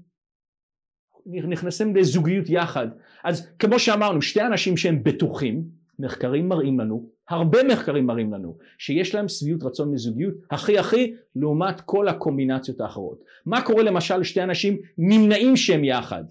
נכנסים 1.27 1.97
לזוגיות 1.97 2.45
יחד? 2.49 2.89
אז 3.25 3.49
כמו 3.59 3.79
שאמרנו, 3.79 4.23
שתי 4.23 4.43
אנשים 4.43 4.77
שהם 4.77 5.03
בטוחים, 5.03 5.65
מחקרים 5.99 6.49
מראים 6.49 6.81
לנו, 6.81 7.11
הרבה 7.29 7.65
מחקרים 7.65 8.07
מראים 8.07 8.33
לנו, 8.33 8.57
שיש 8.79 9.15
להם 9.15 9.29
שביעות 9.29 9.63
רצון 9.63 9.93
מזוגיות 9.93 10.35
הכי 10.51 10.79
הכי 10.79 11.15
לעומת 11.37 11.81
כל 11.81 12.09
הקומבינציות 12.09 12.81
האחרות. 12.81 13.25
מה 13.47 13.63
קורה 13.63 13.83
למשל 13.83 14.17
לשתי 14.17 14.43
אנשים 14.43 14.79
נמנעים 14.99 15.57
שהם 15.57 15.85
יחד? 15.85 16.25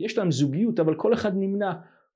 יש 0.00 0.18
להם 0.18 0.30
זוגיות 0.30 0.80
אבל 0.80 0.94
כל 0.94 1.14
אחד 1.14 1.32
נמנע, 1.36 1.72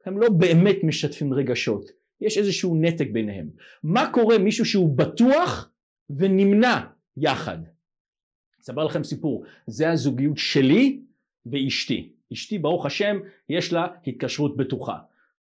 הם 0.07 0.19
לא 0.19 0.31
באמת 0.31 0.77
משתפים 0.83 1.35
רגשות, 1.35 1.91
יש 2.21 2.39
איזשהו 2.39 2.77
נתק 2.81 3.09
ביניהם. 3.13 3.51
מה 3.83 4.11
קורה 4.13 4.39
מישהו 4.39 4.65
שהוא 4.65 4.97
בטוח 4.97 5.71
ונמנע 6.11 6.81
יחד? 7.17 7.59
אספר 8.63 8.85
לכם 8.85 9.05
סיפור, 9.05 9.45
זה 9.67 9.91
הזוגיות 9.91 10.39
שלי 10.39 11.01
ואשתי. 11.47 12.13
אשתי 12.33 12.59
ברוך 12.59 12.87
השם 12.87 13.19
יש 13.49 13.73
לה 13.73 13.87
התקשרות 14.07 14.57
בטוחה. 14.57 14.99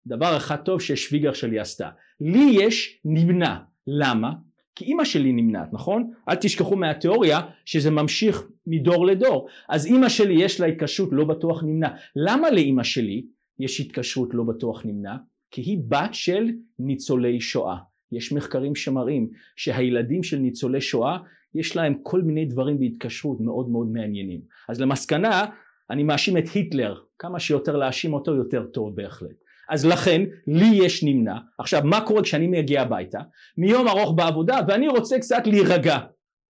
דבר 0.09 0.37
אחד 0.37 0.55
טוב 0.55 0.81
ששוויגר 0.81 1.33
שלי 1.33 1.59
עשתה. 1.59 1.89
לי 2.21 2.55
יש 2.61 3.01
נמנע. 3.05 3.57
למה? 3.87 4.31
כי 4.75 4.85
אימא 4.85 5.05
שלי 5.05 5.31
נמנעת, 5.31 5.73
נכון? 5.73 6.11
אל 6.29 6.35
תשכחו 6.35 6.75
מהתיאוריה 6.75 7.39
שזה 7.65 7.91
ממשיך 7.91 8.43
מדור 8.67 9.05
לדור. 9.05 9.47
אז 9.69 9.85
אימא 9.85 10.09
שלי 10.09 10.43
יש 10.43 10.59
לה 10.59 10.67
התקשרות 10.67 11.09
לא 11.11 11.23
בטוח 11.25 11.63
נמנע. 11.63 11.89
למה 12.15 12.51
לאימא 12.51 12.83
שלי 12.83 13.25
יש 13.59 13.79
התקשרות 13.79 14.33
לא 14.33 14.43
בטוח 14.43 14.85
נמנע? 14.85 15.15
כי 15.51 15.61
היא 15.61 15.77
בת 15.87 16.13
של 16.13 16.49
ניצולי 16.79 17.41
שואה. 17.41 17.77
יש 18.11 18.33
מחקרים 18.33 18.75
שמראים 18.75 19.29
שהילדים 19.55 20.23
של 20.23 20.37
ניצולי 20.37 20.81
שואה 20.81 21.17
יש 21.55 21.75
להם 21.75 21.93
כל 22.03 22.21
מיני 22.21 22.45
דברים 22.45 22.79
בהתקשרות 22.79 23.41
מאוד 23.41 23.69
מאוד 23.69 23.87
מעניינים. 23.91 24.41
אז 24.69 24.81
למסקנה 24.81 25.45
אני 25.89 26.03
מאשים 26.03 26.37
את 26.37 26.47
היטלר, 26.53 26.95
כמה 27.19 27.39
שיותר 27.39 27.77
להאשים 27.77 28.13
אותו 28.13 28.35
יותר 28.35 28.65
טוב 28.65 28.95
בהחלט. 28.95 29.35
אז 29.69 29.85
לכן 29.85 30.21
לי 30.47 30.69
יש 30.73 31.03
נמנע. 31.03 31.37
עכשיו 31.59 31.81
מה 31.83 32.01
קורה 32.01 32.23
כשאני 32.23 32.47
מגיע 32.47 32.81
הביתה 32.81 33.19
מיום 33.57 33.87
ארוך 33.87 34.13
בעבודה 34.15 34.59
ואני 34.67 34.87
רוצה 34.87 35.19
קצת 35.19 35.41
להירגע. 35.45 35.97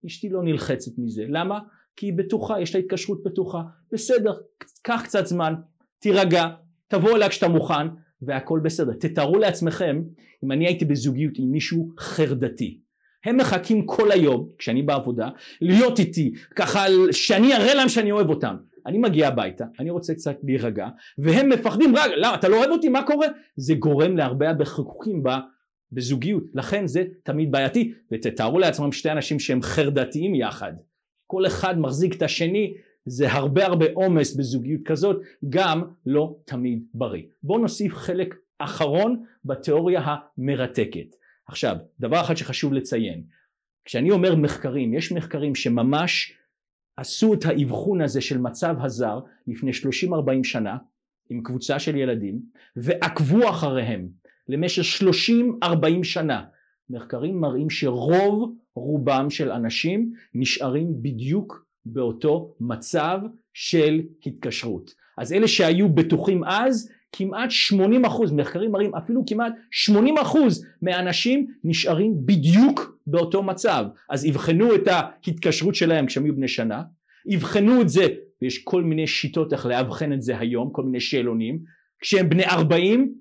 אשתי 0.06 0.28
לא 0.28 0.42
נלחצת 0.42 0.90
מזה. 0.98 1.24
למה? 1.28 1.58
כי 1.96 2.06
היא 2.06 2.12
בטוחה, 2.16 2.60
יש 2.60 2.74
לה 2.74 2.80
התקשרות 2.80 3.22
בטוחה. 3.22 3.62
בסדר, 3.92 4.32
קח 4.82 5.00
קצת 5.04 5.26
זמן, 5.26 5.54
תירגע, 5.98 6.46
תבוא 6.88 7.16
אליה 7.16 7.28
כשאתה 7.28 7.48
מוכן 7.48 7.86
והכל 8.22 8.60
בסדר. 8.64 8.92
תתארו 8.92 9.38
לעצמכם 9.38 10.02
אם 10.44 10.52
אני 10.52 10.66
הייתי 10.66 10.84
בזוגיות 10.84 11.32
עם 11.36 11.50
מישהו 11.50 11.92
חרדתי. 11.98 12.80
הם 13.24 13.36
מחכים 13.36 13.86
כל 13.86 14.12
היום, 14.12 14.48
כשאני 14.58 14.82
בעבודה, 14.82 15.28
להיות 15.60 15.98
איתי, 15.98 16.32
ככה 16.56 16.84
שאני 17.12 17.54
אראה 17.54 17.74
להם 17.74 17.88
שאני 17.88 18.12
אוהב 18.12 18.30
אותם. 18.30 18.56
אני 18.90 18.98
מגיע 18.98 19.28
הביתה, 19.28 19.64
אני 19.78 19.90
רוצה 19.90 20.14
קצת 20.14 20.36
להירגע, 20.42 20.88
והם 21.18 21.48
מפחדים, 21.48 21.96
רגע, 21.96 22.16
למה, 22.16 22.34
אתה 22.34 22.48
לא 22.48 22.56
אוהב 22.56 22.70
אותי, 22.70 22.88
מה 22.88 23.02
קורה? 23.06 23.26
זה 23.56 23.74
גורם 23.74 24.16
להרבה 24.16 24.48
הרבה 24.48 24.64
חיכוכים 24.64 25.22
בזוגיות, 25.92 26.44
לכן 26.54 26.86
זה 26.86 27.04
תמיד 27.22 27.52
בעייתי, 27.52 27.92
ותתארו 28.12 28.58
לעצמם 28.58 28.92
שתי 28.92 29.10
אנשים 29.10 29.38
שהם 29.38 29.62
חרדתיים 29.62 30.34
יחד, 30.34 30.72
כל 31.26 31.46
אחד 31.46 31.78
מחזיק 31.78 32.14
את 32.16 32.22
השני, 32.22 32.74
זה 33.06 33.32
הרבה 33.32 33.66
הרבה 33.66 33.86
עומס 33.94 34.36
בזוגיות 34.36 34.80
כזאת, 34.84 35.22
גם 35.48 35.82
לא 36.06 36.36
תמיד 36.44 36.84
בריא. 36.94 37.22
בואו 37.42 37.58
נוסיף 37.58 37.94
חלק 37.94 38.34
אחרון 38.58 39.24
בתיאוריה 39.44 40.02
המרתקת. 40.04 41.16
עכשיו, 41.48 41.76
דבר 42.00 42.20
אחד 42.20 42.36
שחשוב 42.36 42.72
לציין, 42.72 43.22
כשאני 43.84 44.10
אומר 44.10 44.34
מחקרים, 44.34 44.94
יש 44.94 45.12
מחקרים 45.12 45.54
שממש 45.54 46.39
עשו 46.96 47.34
את 47.34 47.44
האבחון 47.44 48.00
הזה 48.00 48.20
של 48.20 48.38
מצב 48.38 48.76
הזר 48.80 49.20
לפני 49.46 49.70
30-40 49.70 49.74
שנה 50.42 50.76
עם 51.30 51.42
קבוצה 51.42 51.78
של 51.78 51.96
ילדים 51.96 52.40
ועקבו 52.76 53.48
אחריהם 53.48 54.08
למשך 54.48 55.02
30-40 55.64 55.64
שנה. 56.02 56.44
מחקרים 56.90 57.40
מראים 57.40 57.70
שרוב 57.70 58.54
רובם 58.74 59.30
של 59.30 59.50
אנשים 59.50 60.12
נשארים 60.34 61.02
בדיוק 61.02 61.64
באותו 61.86 62.54
מצב 62.60 63.18
של 63.54 64.00
התקשרות. 64.26 64.94
אז 65.18 65.32
אלה 65.32 65.48
שהיו 65.48 65.88
בטוחים 65.88 66.44
אז 66.44 66.90
כמעט 67.12 67.50
80 67.50 68.04
אחוז, 68.04 68.32
מחקרים 68.32 68.72
מראים 68.72 68.94
אפילו 68.94 69.22
כמעט 69.26 69.52
80 69.70 70.18
אחוז 70.18 70.66
מהאנשים 70.82 71.46
נשארים 71.64 72.26
בדיוק 72.26 72.98
באותו 73.06 73.42
מצב. 73.42 73.84
אז 74.10 74.24
יבחנו 74.24 74.74
את 74.74 74.88
ההתקשרות 74.88 75.74
שלהם 75.74 76.06
כשהם 76.06 76.24
היו 76.24 76.36
בני 76.36 76.48
שנה, 76.48 76.82
יבחנו 77.26 77.80
את 77.80 77.88
זה, 77.88 78.06
ויש 78.42 78.64
כל 78.64 78.82
מיני 78.82 79.06
שיטות 79.06 79.52
איך 79.52 79.66
לאבחן 79.66 80.12
את 80.12 80.22
זה 80.22 80.38
היום, 80.38 80.70
כל 80.72 80.84
מיני 80.84 81.00
שאלונים, 81.00 81.58
כשהם 82.00 82.28
בני 82.28 82.44
40 82.44 83.14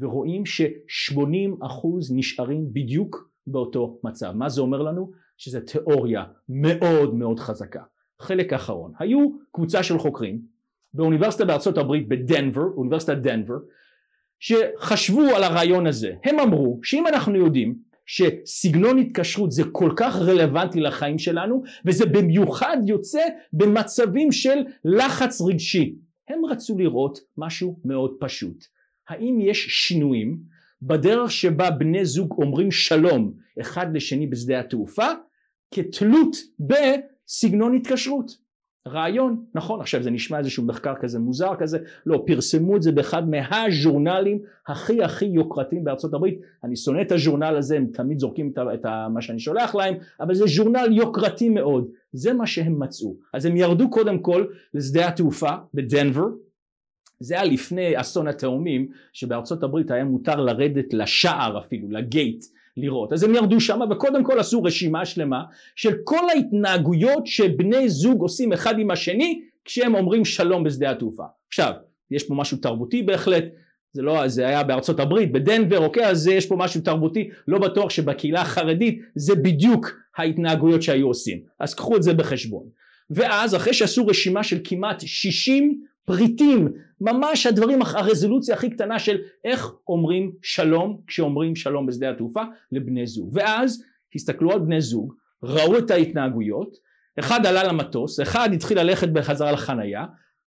ורואים 0.00 0.46
ש-80 0.46 1.66
אחוז 1.66 2.12
נשארים 2.14 2.66
בדיוק 2.72 3.30
באותו 3.46 3.98
מצב. 4.04 4.32
מה 4.34 4.48
זה 4.48 4.60
אומר 4.60 4.82
לנו? 4.82 5.10
שזו 5.38 5.60
תיאוריה 5.60 6.24
מאוד 6.48 7.14
מאוד 7.14 7.40
חזקה. 7.40 7.82
חלק 8.20 8.52
אחרון, 8.52 8.92
היו 8.98 9.28
קבוצה 9.52 9.82
של 9.82 9.98
חוקרים 9.98 10.55
באוניברסיטה 10.96 11.44
בארצות 11.44 11.78
הברית 11.78 12.08
בדנבר, 12.08 12.62
אוניברסיטת 12.76 13.16
דנבר, 13.16 13.54
שחשבו 14.38 15.22
על 15.22 15.42
הרעיון 15.42 15.86
הזה. 15.86 16.12
הם 16.24 16.40
אמרו 16.40 16.80
שאם 16.82 17.06
אנחנו 17.06 17.36
יודעים 17.36 17.74
שסגנון 18.06 18.98
התקשרות 18.98 19.52
זה 19.52 19.62
כל 19.72 19.90
כך 19.96 20.16
רלוונטי 20.16 20.80
לחיים 20.80 21.18
שלנו 21.18 21.62
וזה 21.84 22.06
במיוחד 22.06 22.76
יוצא 22.86 23.22
במצבים 23.52 24.32
של 24.32 24.58
לחץ 24.84 25.40
רגשי. 25.40 25.94
הם 26.28 26.44
רצו 26.44 26.78
לראות 26.78 27.18
משהו 27.38 27.78
מאוד 27.84 28.16
פשוט. 28.20 28.64
האם 29.08 29.38
יש 29.40 29.66
שינויים 29.68 30.38
בדרך 30.82 31.30
שבה 31.30 31.70
בני 31.70 32.04
זוג 32.04 32.34
אומרים 32.38 32.70
שלום 32.70 33.32
אחד 33.60 33.96
לשני 33.96 34.26
בשדה 34.26 34.60
התעופה 34.60 35.06
כתלות 35.74 36.36
בסגנון 36.60 37.76
התקשרות. 37.76 38.45
רעיון, 38.86 39.44
נכון, 39.54 39.80
עכשיו 39.80 40.02
זה 40.02 40.10
נשמע 40.10 40.38
איזשהו 40.38 40.64
מחקר 40.64 40.94
כזה 41.00 41.18
מוזר 41.18 41.54
כזה, 41.58 41.78
לא, 42.06 42.22
פרסמו 42.26 42.76
את 42.76 42.82
זה 42.82 42.92
באחד 42.92 43.28
מהז'ורנלים 43.28 44.38
הכי 44.66 45.02
הכי 45.02 45.24
יוקרתיים 45.24 45.84
בארצות 45.84 46.14
הברית, 46.14 46.40
אני 46.64 46.76
שונא 46.76 47.02
את 47.02 47.12
הז'ורנל 47.12 47.56
הזה, 47.56 47.76
הם 47.76 47.86
תמיד 47.86 48.18
זורקים 48.18 48.52
את, 48.52 48.58
את 48.74 48.86
מה 49.14 49.22
שאני 49.22 49.38
שולח 49.38 49.74
להם, 49.74 49.94
אבל 50.20 50.34
זה 50.34 50.44
ז'ורנל 50.46 50.92
יוקרתי 50.92 51.48
מאוד, 51.48 51.88
זה 52.12 52.32
מה 52.32 52.46
שהם 52.46 52.82
מצאו. 52.82 53.16
אז 53.34 53.46
הם 53.46 53.56
ירדו 53.56 53.90
קודם 53.90 54.18
כל 54.18 54.46
לשדה 54.74 55.08
התעופה 55.08 55.50
בדנבר, 55.74 56.26
זה 57.20 57.34
היה 57.34 57.44
לפני 57.44 58.00
אסון 58.00 58.28
התאומים, 58.28 58.88
שבארצות 59.12 59.62
הברית 59.62 59.90
היה 59.90 60.04
מותר 60.04 60.36
לרדת 60.36 60.94
לשער 60.94 61.58
אפילו, 61.58 61.90
לגייט, 61.90 62.44
לראות. 62.76 63.12
אז 63.12 63.22
הם 63.22 63.34
ירדו 63.34 63.60
שם 63.60 63.80
וקודם 63.90 64.24
כל 64.24 64.38
עשו 64.38 64.62
רשימה 64.62 65.04
שלמה 65.06 65.42
של 65.76 65.92
כל 66.04 66.30
ההתנהגויות 66.34 67.26
שבני 67.26 67.88
זוג 67.88 68.20
עושים 68.20 68.52
אחד 68.52 68.78
עם 68.78 68.90
השני 68.90 69.40
כשהם 69.64 69.94
אומרים 69.94 70.24
שלום 70.24 70.64
בשדה 70.64 70.90
התעופה. 70.90 71.24
עכשיו, 71.48 71.72
יש 72.10 72.24
פה 72.24 72.34
משהו 72.34 72.56
תרבותי 72.56 73.02
בהחלט, 73.02 73.44
זה 73.92 74.02
לא, 74.02 74.28
זה 74.28 74.46
היה 74.46 74.62
בארצות 74.62 75.00
הברית, 75.00 75.32
בדנבר, 75.32 75.78
אוקיי, 75.78 76.06
אז 76.06 76.26
יש 76.26 76.46
פה 76.46 76.56
משהו 76.56 76.80
תרבותי, 76.80 77.30
לא 77.48 77.58
בטוח 77.58 77.90
שבקהילה 77.90 78.40
החרדית 78.40 79.02
זה 79.14 79.34
בדיוק 79.34 79.90
ההתנהגויות 80.16 80.82
שהיו 80.82 81.06
עושים. 81.06 81.40
אז 81.60 81.74
קחו 81.74 81.96
את 81.96 82.02
זה 82.02 82.14
בחשבון. 82.14 82.64
ואז 83.10 83.54
אחרי 83.54 83.74
שעשו 83.74 84.06
רשימה 84.06 84.42
של 84.42 84.58
כמעט 84.64 85.00
60 85.00 85.80
פריטים, 86.06 86.68
ממש 87.00 87.46
הדברים, 87.46 87.82
הרזולוציה 87.82 88.54
הכי 88.54 88.70
קטנה 88.70 88.98
של 88.98 89.18
איך 89.44 89.72
אומרים 89.88 90.32
שלום 90.42 91.00
כשאומרים 91.06 91.56
שלום 91.56 91.86
בשדה 91.86 92.10
התעופה 92.10 92.42
לבני 92.72 93.06
זוג. 93.06 93.30
ואז 93.32 93.84
הסתכלו 94.14 94.52
על 94.52 94.58
בני 94.58 94.80
זוג, 94.80 95.14
ראו 95.42 95.78
את 95.78 95.90
ההתנהגויות, 95.90 96.76
אחד 97.18 97.46
עלה 97.46 97.64
למטוס, 97.64 98.20
אחד 98.20 98.50
התחיל 98.52 98.80
ללכת 98.80 99.08
בחזרה 99.08 99.52
לחנייה, 99.52 100.04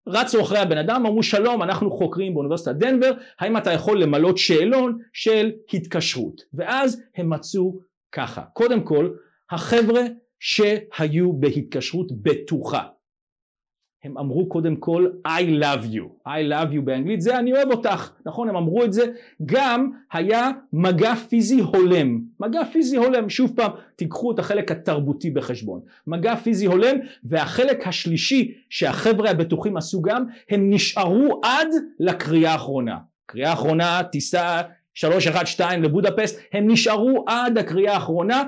רצו 0.09 0.42
אחרי 0.42 0.59
הבן 0.59 0.79
אדם, 0.79 1.07
אמרו 1.07 1.23
שלום, 1.23 1.62
אנחנו 1.62 1.90
חוקרים 1.90 2.35
באוניברסיטת 2.35 2.75
דנבר, 2.75 3.12
האם 3.40 3.57
אתה 3.57 3.73
יכול 3.73 4.03
למלות 4.03 4.38
שאלון 4.38 4.99
של 5.12 5.51
התקשרות? 5.75 6.42
ואז 6.55 7.03
הם 7.16 7.31
מצאו 7.31 7.79
ככה, 8.12 8.42
קודם 8.42 8.81
כל, 8.81 9.11
החבר'ה 9.51 10.03
שהיו 10.40 11.33
בהתקשרות 11.33 12.12
בטוחה, 12.23 12.83
הם 14.04 14.18
אמרו 14.18 14.48
קודם 14.48 14.76
כל 14.76 15.11
I 15.26 15.62
love 15.62 15.94
you, 15.94 16.28
I 16.28 16.50
love 16.52 16.74
you 16.74 16.80
באנגלית 16.85 17.20
זה 17.20 17.38
אני 17.38 17.52
אוהב 17.52 17.70
אותך, 17.70 18.12
נכון 18.26 18.48
הם 18.48 18.56
אמרו 18.56 18.85
את 18.85 18.92
זה, 18.92 19.04
גם 19.46 19.90
היה 20.12 20.50
מגע 20.72 21.14
פיזי 21.14 21.61
הולם, 21.61 22.20
מגע 22.40 22.64
פיזי 22.64 22.96
הולם, 22.96 23.30
שוב 23.30 23.52
פעם 23.56 23.70
תיקחו 23.96 24.32
את 24.32 24.38
החלק 24.38 24.70
התרבותי 24.70 25.30
בחשבון, 25.30 25.80
מגע 26.06 26.37
פיזי 26.37 26.66
הולם 26.66 26.96
והחלק 27.24 27.87
השלישי 27.87 28.54
שהחבר'ה 28.70 29.30
הבטוחים 29.30 29.76
עשו 29.76 30.02
גם, 30.02 30.24
הם 30.50 30.70
נשארו 30.70 31.40
עד 31.44 31.68
לקריאה 32.00 32.52
האחרונה, 32.52 32.98
קריאה 33.26 33.50
האחרונה 33.50 34.00
טיסה 34.12 34.62
312 34.94 35.76
לבודפסט, 35.76 36.40
הם 36.52 36.70
נשארו 36.70 37.24
עד 37.28 37.59
הקריאה 37.59 37.94
האחרונה, 37.94 38.44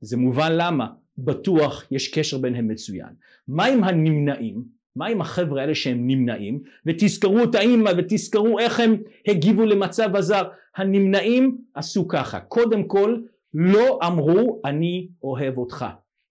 זה 0.00 0.16
מובן 0.16 0.52
למה, 0.52 0.86
בטוח 1.18 1.84
יש 1.90 2.08
קשר 2.08 2.38
ביניהם 2.38 2.68
מצוין. 2.68 3.08
מה 3.48 3.64
עם 3.64 3.84
הנמנעים? 3.84 4.81
מה 4.96 5.06
עם 5.06 5.20
החבר'ה 5.20 5.60
האלה 5.60 5.74
שהם 5.74 6.06
נמנעים? 6.06 6.60
ותזכרו 6.86 7.44
את 7.44 7.54
האימא 7.54 7.90
ותזכרו 7.96 8.58
איך 8.58 8.80
הם 8.80 8.96
הגיבו 9.28 9.64
למצב 9.64 10.16
הזר. 10.16 10.42
הנמנעים 10.76 11.58
עשו 11.74 12.08
ככה. 12.08 12.40
קודם 12.40 12.84
כל 12.84 13.16
לא 13.54 13.98
אמרו 14.06 14.60
אני 14.64 15.08
אוהב 15.22 15.58
אותך 15.58 15.86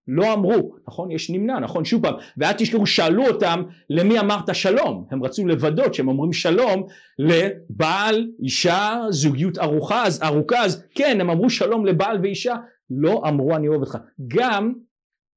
לא 0.07 0.33
אמרו. 0.33 0.75
נכון? 0.87 1.11
יש 1.11 1.29
נמנע 1.29 1.59
נכון? 1.59 1.85
שוב 1.85 2.03
פעם 2.03 2.13
ואל 2.37 2.53
תשכחו 2.53 2.85
שאלו 2.85 3.27
אותם 3.27 3.63
למי 3.89 4.19
אמרת 4.19 4.55
שלום? 4.55 5.05
הם 5.11 5.23
רצו 5.23 5.47
לוודות 5.47 5.93
שהם 5.93 6.07
אומרים 6.07 6.33
שלום 6.33 6.87
לבעל 7.19 8.27
אישה 8.43 9.01
זוגיות 9.09 9.57
ארוכה 9.57 10.03
אז 10.03 10.23
ארוכה 10.23 10.65
אז 10.65 10.85
כן 10.95 11.17
הם 11.21 11.29
אמרו 11.29 11.49
שלום 11.49 11.85
לבעל 11.85 12.19
ואישה. 12.23 12.55
לא 12.89 13.21
אמרו 13.27 13.55
אני 13.55 13.67
אוהב 13.67 13.81
אותך 13.81 13.97
גם 14.27 14.73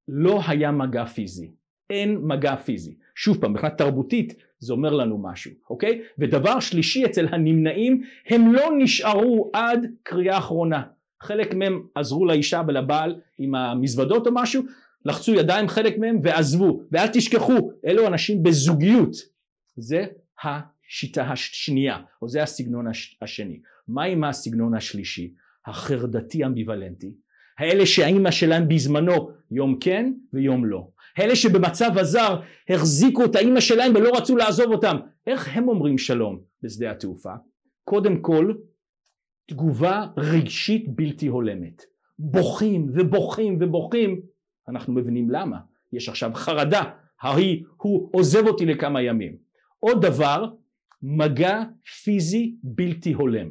לא 0.09 0.41
היה 0.47 0.71
מגע 0.71 1.05
פיזי. 1.05 1.51
אין 1.91 2.19
מגע 2.23 2.57
פיזי 2.57 2.95
שוב 3.15 3.41
פעם, 3.41 3.51
מבחינה 3.51 3.71
תרבותית 3.71 4.35
זה 4.59 4.73
אומר 4.73 4.93
לנו 4.95 5.19
משהו, 5.23 5.51
אוקיי? 5.71 6.01
ודבר 6.19 6.61
שלישי 6.61 7.05
אצל 7.05 7.27
הנמנעים, 7.31 8.03
הם 8.29 8.53
לא 8.53 8.71
נשארו 8.79 9.51
עד 9.53 9.87
קריאה 10.03 10.39
אחרונה. 10.39 10.83
חלק 11.23 11.55
מהם 11.55 11.83
עזרו 11.95 12.27
לאישה 12.27 12.63
ולבעל 12.69 13.21
עם 13.39 13.55
המזוודות 13.55 14.27
או 14.27 14.33
משהו, 14.35 14.63
לחצו 15.05 15.35
ידיים 15.35 15.69
חלק 15.69 15.99
מהם 15.99 16.19
ועזבו. 16.23 16.83
ואל 16.93 17.07
תשכחו, 17.13 17.71
אלו 17.87 18.07
אנשים 18.07 18.43
בזוגיות. 18.43 19.17
זה 19.77 20.05
השיטה 20.43 21.23
השנייה, 21.23 21.99
או 22.23 22.29
זה 22.29 22.43
הסגנון 22.43 22.87
השני. 23.23 23.61
מה 23.89 24.03
עם 24.03 24.25
הסגנון 24.25 24.75
השלישי? 24.75 25.33
החרדתי 25.67 26.45
אמביוולנטי. 26.45 27.15
האלה 27.59 27.87
שהאימא 27.87 28.31
שלהם 28.31 28.69
בזמנו 28.69 29.31
יום 29.51 29.79
כן 29.81 30.13
ויום 30.33 30.65
לא. 30.65 30.89
אלה 31.19 31.37
שבמצב 31.37 31.99
הזר 31.99 32.41
החזיקו 32.69 33.25
את 33.25 33.37
האימא 33.37 33.61
שלהם 33.61 33.93
ולא 33.95 34.17
רצו 34.17 34.37
לעזוב 34.37 34.73
אותם. 34.73 34.97
איך 35.27 35.57
הם 35.57 35.69
אומרים 35.69 35.99
שלום 35.99 36.41
בשדה 36.63 36.91
התעופה? 36.91 37.33
קודם 37.85 38.21
כל 38.21 38.53
תגובה 39.49 40.07
רגשית 40.17 40.85
בלתי 40.89 41.27
הולמת. 41.27 41.83
בוכים 42.19 42.91
ובוכים 42.95 43.59
ובוכים. 43.61 44.21
אנחנו 44.69 44.93
מבינים 44.93 45.31
למה. 45.31 45.59
יש 45.93 46.09
עכשיו 46.09 46.31
חרדה. 46.35 46.83
ההיא 47.23 47.65
הוא 47.77 48.11
עוזב 48.13 48.47
אותי 48.47 48.67
לכמה 48.67 49.03
ימים. 49.03 49.37
עוד 49.79 50.07
דבר 50.07 50.45
מגע 51.03 51.63
פיזי 52.05 52.57
בלתי 52.63 53.13
הולם. 53.13 53.51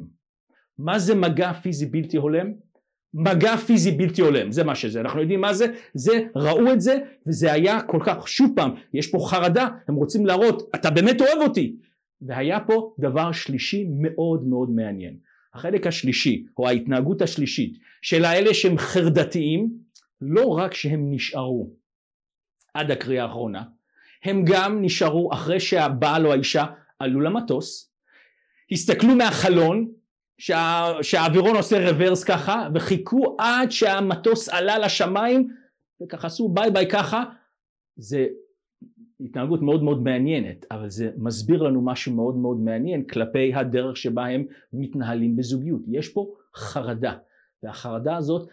מה 0.78 0.98
זה 0.98 1.14
מגע 1.14 1.52
פיזי 1.52 1.86
בלתי 1.86 2.16
הולם? 2.16 2.52
מגע 3.14 3.56
פיזי 3.56 3.90
בלתי 3.90 4.22
הולם, 4.22 4.52
זה 4.52 4.64
מה 4.64 4.74
שזה, 4.74 5.00
אנחנו 5.00 5.20
יודעים 5.20 5.40
מה 5.40 5.54
זה, 5.54 5.66
זה, 5.94 6.12
ראו 6.36 6.72
את 6.72 6.80
זה 6.80 6.98
וזה 7.26 7.52
היה 7.52 7.82
כל 7.82 7.98
כך, 8.04 8.28
שוב 8.28 8.52
פעם, 8.56 8.70
יש 8.94 9.10
פה 9.10 9.18
חרדה, 9.30 9.68
הם 9.88 9.94
רוצים 9.94 10.26
להראות, 10.26 10.70
אתה 10.74 10.90
באמת 10.90 11.20
אוהב 11.20 11.48
אותי, 11.48 11.76
והיה 12.22 12.60
פה 12.60 12.94
דבר 12.98 13.32
שלישי 13.32 13.86
מאוד 14.00 14.46
מאוד 14.46 14.70
מעניין, 14.70 15.16
החלק 15.54 15.86
השלישי, 15.86 16.46
או 16.58 16.68
ההתנהגות 16.68 17.22
השלישית, 17.22 17.78
של 18.02 18.24
האלה 18.24 18.54
שהם 18.54 18.78
חרדתיים, 18.78 19.70
לא 20.20 20.46
רק 20.46 20.74
שהם 20.74 21.10
נשארו 21.10 21.70
עד 22.74 22.90
הקריאה 22.90 23.24
האחרונה, 23.24 23.62
הם 24.24 24.44
גם 24.46 24.82
נשארו 24.82 25.32
אחרי 25.32 25.60
שהבעל 25.60 26.26
או 26.26 26.32
האישה 26.32 26.64
עלו 26.98 27.20
למטוס, 27.20 27.92
הסתכלו 28.72 29.14
מהחלון 29.14 29.92
שה, 30.38 30.92
שהאווירון 31.02 31.56
עושה 31.56 31.90
רוורס 31.90 32.24
ככה 32.24 32.68
וחיכו 32.74 33.36
עד 33.38 33.70
שהמטוס 33.70 34.48
עלה 34.48 34.78
לשמיים 34.78 35.48
וככה 36.02 36.26
עשו 36.26 36.48
ביי 36.48 36.70
ביי 36.70 36.90
ככה. 36.90 37.24
זה 37.96 38.26
התנהגות 39.20 39.62
מאוד 39.62 39.82
מאוד 39.82 40.02
מעניינת 40.02 40.66
אבל 40.70 40.90
זה 40.90 41.10
מסביר 41.16 41.62
לנו 41.62 41.82
משהו 41.84 42.12
מאוד 42.12 42.36
מאוד 42.36 42.60
מעניין 42.60 43.04
כלפי 43.04 43.54
הדרך 43.54 43.96
שבה 43.96 44.26
הם 44.26 44.44
מתנהלים 44.72 45.36
בזוגיות. 45.36 45.80
יש 45.88 46.08
פה 46.08 46.34
חרדה 46.56 47.16
והחרדה 47.62 48.16
הזאת 48.16 48.48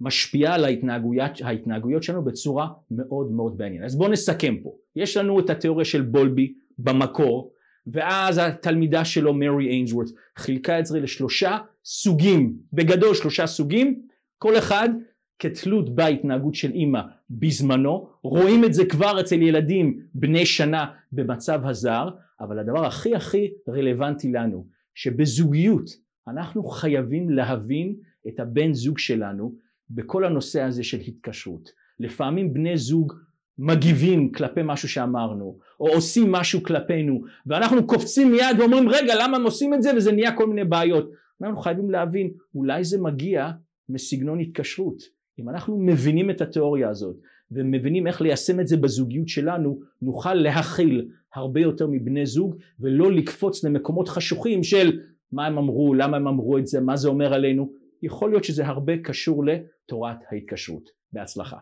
משפיעה 0.00 0.54
על 0.54 0.64
ההתנהגויות, 0.64 1.30
ההתנהגויות 1.42 2.02
שלנו 2.02 2.24
בצורה 2.24 2.68
מאוד 2.90 3.32
מאוד 3.32 3.56
מעניינת. 3.58 3.84
אז 3.84 3.96
בואו 3.96 4.10
נסכם 4.10 4.56
פה. 4.62 4.76
יש 4.96 5.16
לנו 5.16 5.40
את 5.40 5.50
התיאוריה 5.50 5.84
של 5.84 6.02
בולבי 6.02 6.54
במקור 6.78 7.52
ואז 7.86 8.38
התלמידה 8.38 9.04
שלו 9.04 9.34
מרי 9.34 9.68
איינג'וורת 9.68 10.08
חילקה 10.38 10.78
את 10.78 10.86
זה 10.86 11.00
לשלושה 11.00 11.58
סוגים. 11.84 12.56
בגדול 12.72 13.14
שלושה 13.14 13.46
סוגים. 13.46 14.02
כל 14.38 14.58
אחד 14.58 14.88
כתלות 15.38 15.94
בהתנהגות 15.94 16.54
של 16.54 16.70
אימא 16.70 17.00
בזמנו. 17.30 18.08
רואים 18.22 18.64
את 18.64 18.74
זה 18.74 18.84
כבר 18.84 19.20
אצל 19.20 19.42
ילדים 19.42 20.00
בני 20.14 20.46
שנה 20.46 20.86
במצב 21.12 21.66
הזר. 21.66 22.08
אבל 22.40 22.58
הדבר 22.58 22.86
הכי 22.86 23.14
הכי 23.14 23.50
רלוונטי 23.68 24.32
לנו 24.32 24.66
שבזוגיות 24.94 25.90
אנחנו 26.28 26.64
חייבים 26.64 27.30
להבין 27.30 27.96
את 28.28 28.40
הבן 28.40 28.72
זוג 28.72 28.98
שלנו 28.98 29.54
בכל 29.90 30.24
הנושא 30.24 30.62
הזה 30.62 30.82
של 30.84 31.00
התקשרות. 31.00 31.70
לפעמים 32.00 32.54
בני 32.54 32.76
זוג 32.76 33.12
מגיבים 33.58 34.32
כלפי 34.32 34.60
משהו 34.64 34.88
שאמרנו 34.88 35.58
או 35.80 35.88
עושים 35.88 36.32
משהו 36.32 36.62
כלפינו 36.62 37.20
ואנחנו 37.46 37.86
קופצים 37.86 38.30
מיד 38.30 38.56
ואומרים 38.58 38.88
רגע 38.88 39.14
למה 39.20 39.36
הם 39.36 39.44
עושים 39.44 39.74
את 39.74 39.82
זה? 39.82 39.90
וזה 39.96 40.12
נהיה 40.12 40.36
כל 40.36 40.46
מיני 40.46 40.64
בעיות. 40.64 41.10
אנחנו 41.42 41.60
חייבים 41.60 41.90
להבין 41.90 42.30
אולי 42.54 42.84
זה 42.84 43.00
מגיע 43.00 43.50
מסגנון 43.88 44.40
התקשרות. 44.40 45.02
אם 45.38 45.48
אנחנו 45.48 45.78
מבינים 45.78 46.30
את 46.30 46.40
התיאוריה 46.40 46.88
הזאת 46.88 47.16
ומבינים 47.50 48.06
איך 48.06 48.20
ליישם 48.20 48.60
את 48.60 48.68
זה 48.68 48.76
בזוגיות 48.76 49.28
שלנו 49.28 49.80
נוכל 50.02 50.34
להכיל 50.34 51.08
הרבה 51.34 51.60
יותר 51.60 51.86
מבני 51.86 52.26
זוג 52.26 52.56
ולא 52.80 53.12
לקפוץ 53.12 53.64
למקומות 53.64 54.08
חשוכים 54.08 54.62
של 54.62 55.00
מה 55.32 55.46
הם 55.46 55.58
אמרו 55.58 55.94
למה 55.94 56.16
הם 56.16 56.28
אמרו 56.28 56.58
את 56.58 56.66
זה 56.66 56.80
מה 56.80 56.96
זה 56.96 57.08
אומר 57.08 57.34
עלינו. 57.34 57.72
יכול 58.02 58.30
להיות 58.30 58.44
שזה 58.44 58.66
הרבה 58.66 58.98
קשור 58.98 59.44
לתורת 59.44 60.16
ההתקשרות. 60.32 60.90
בהצלחה 61.12 61.56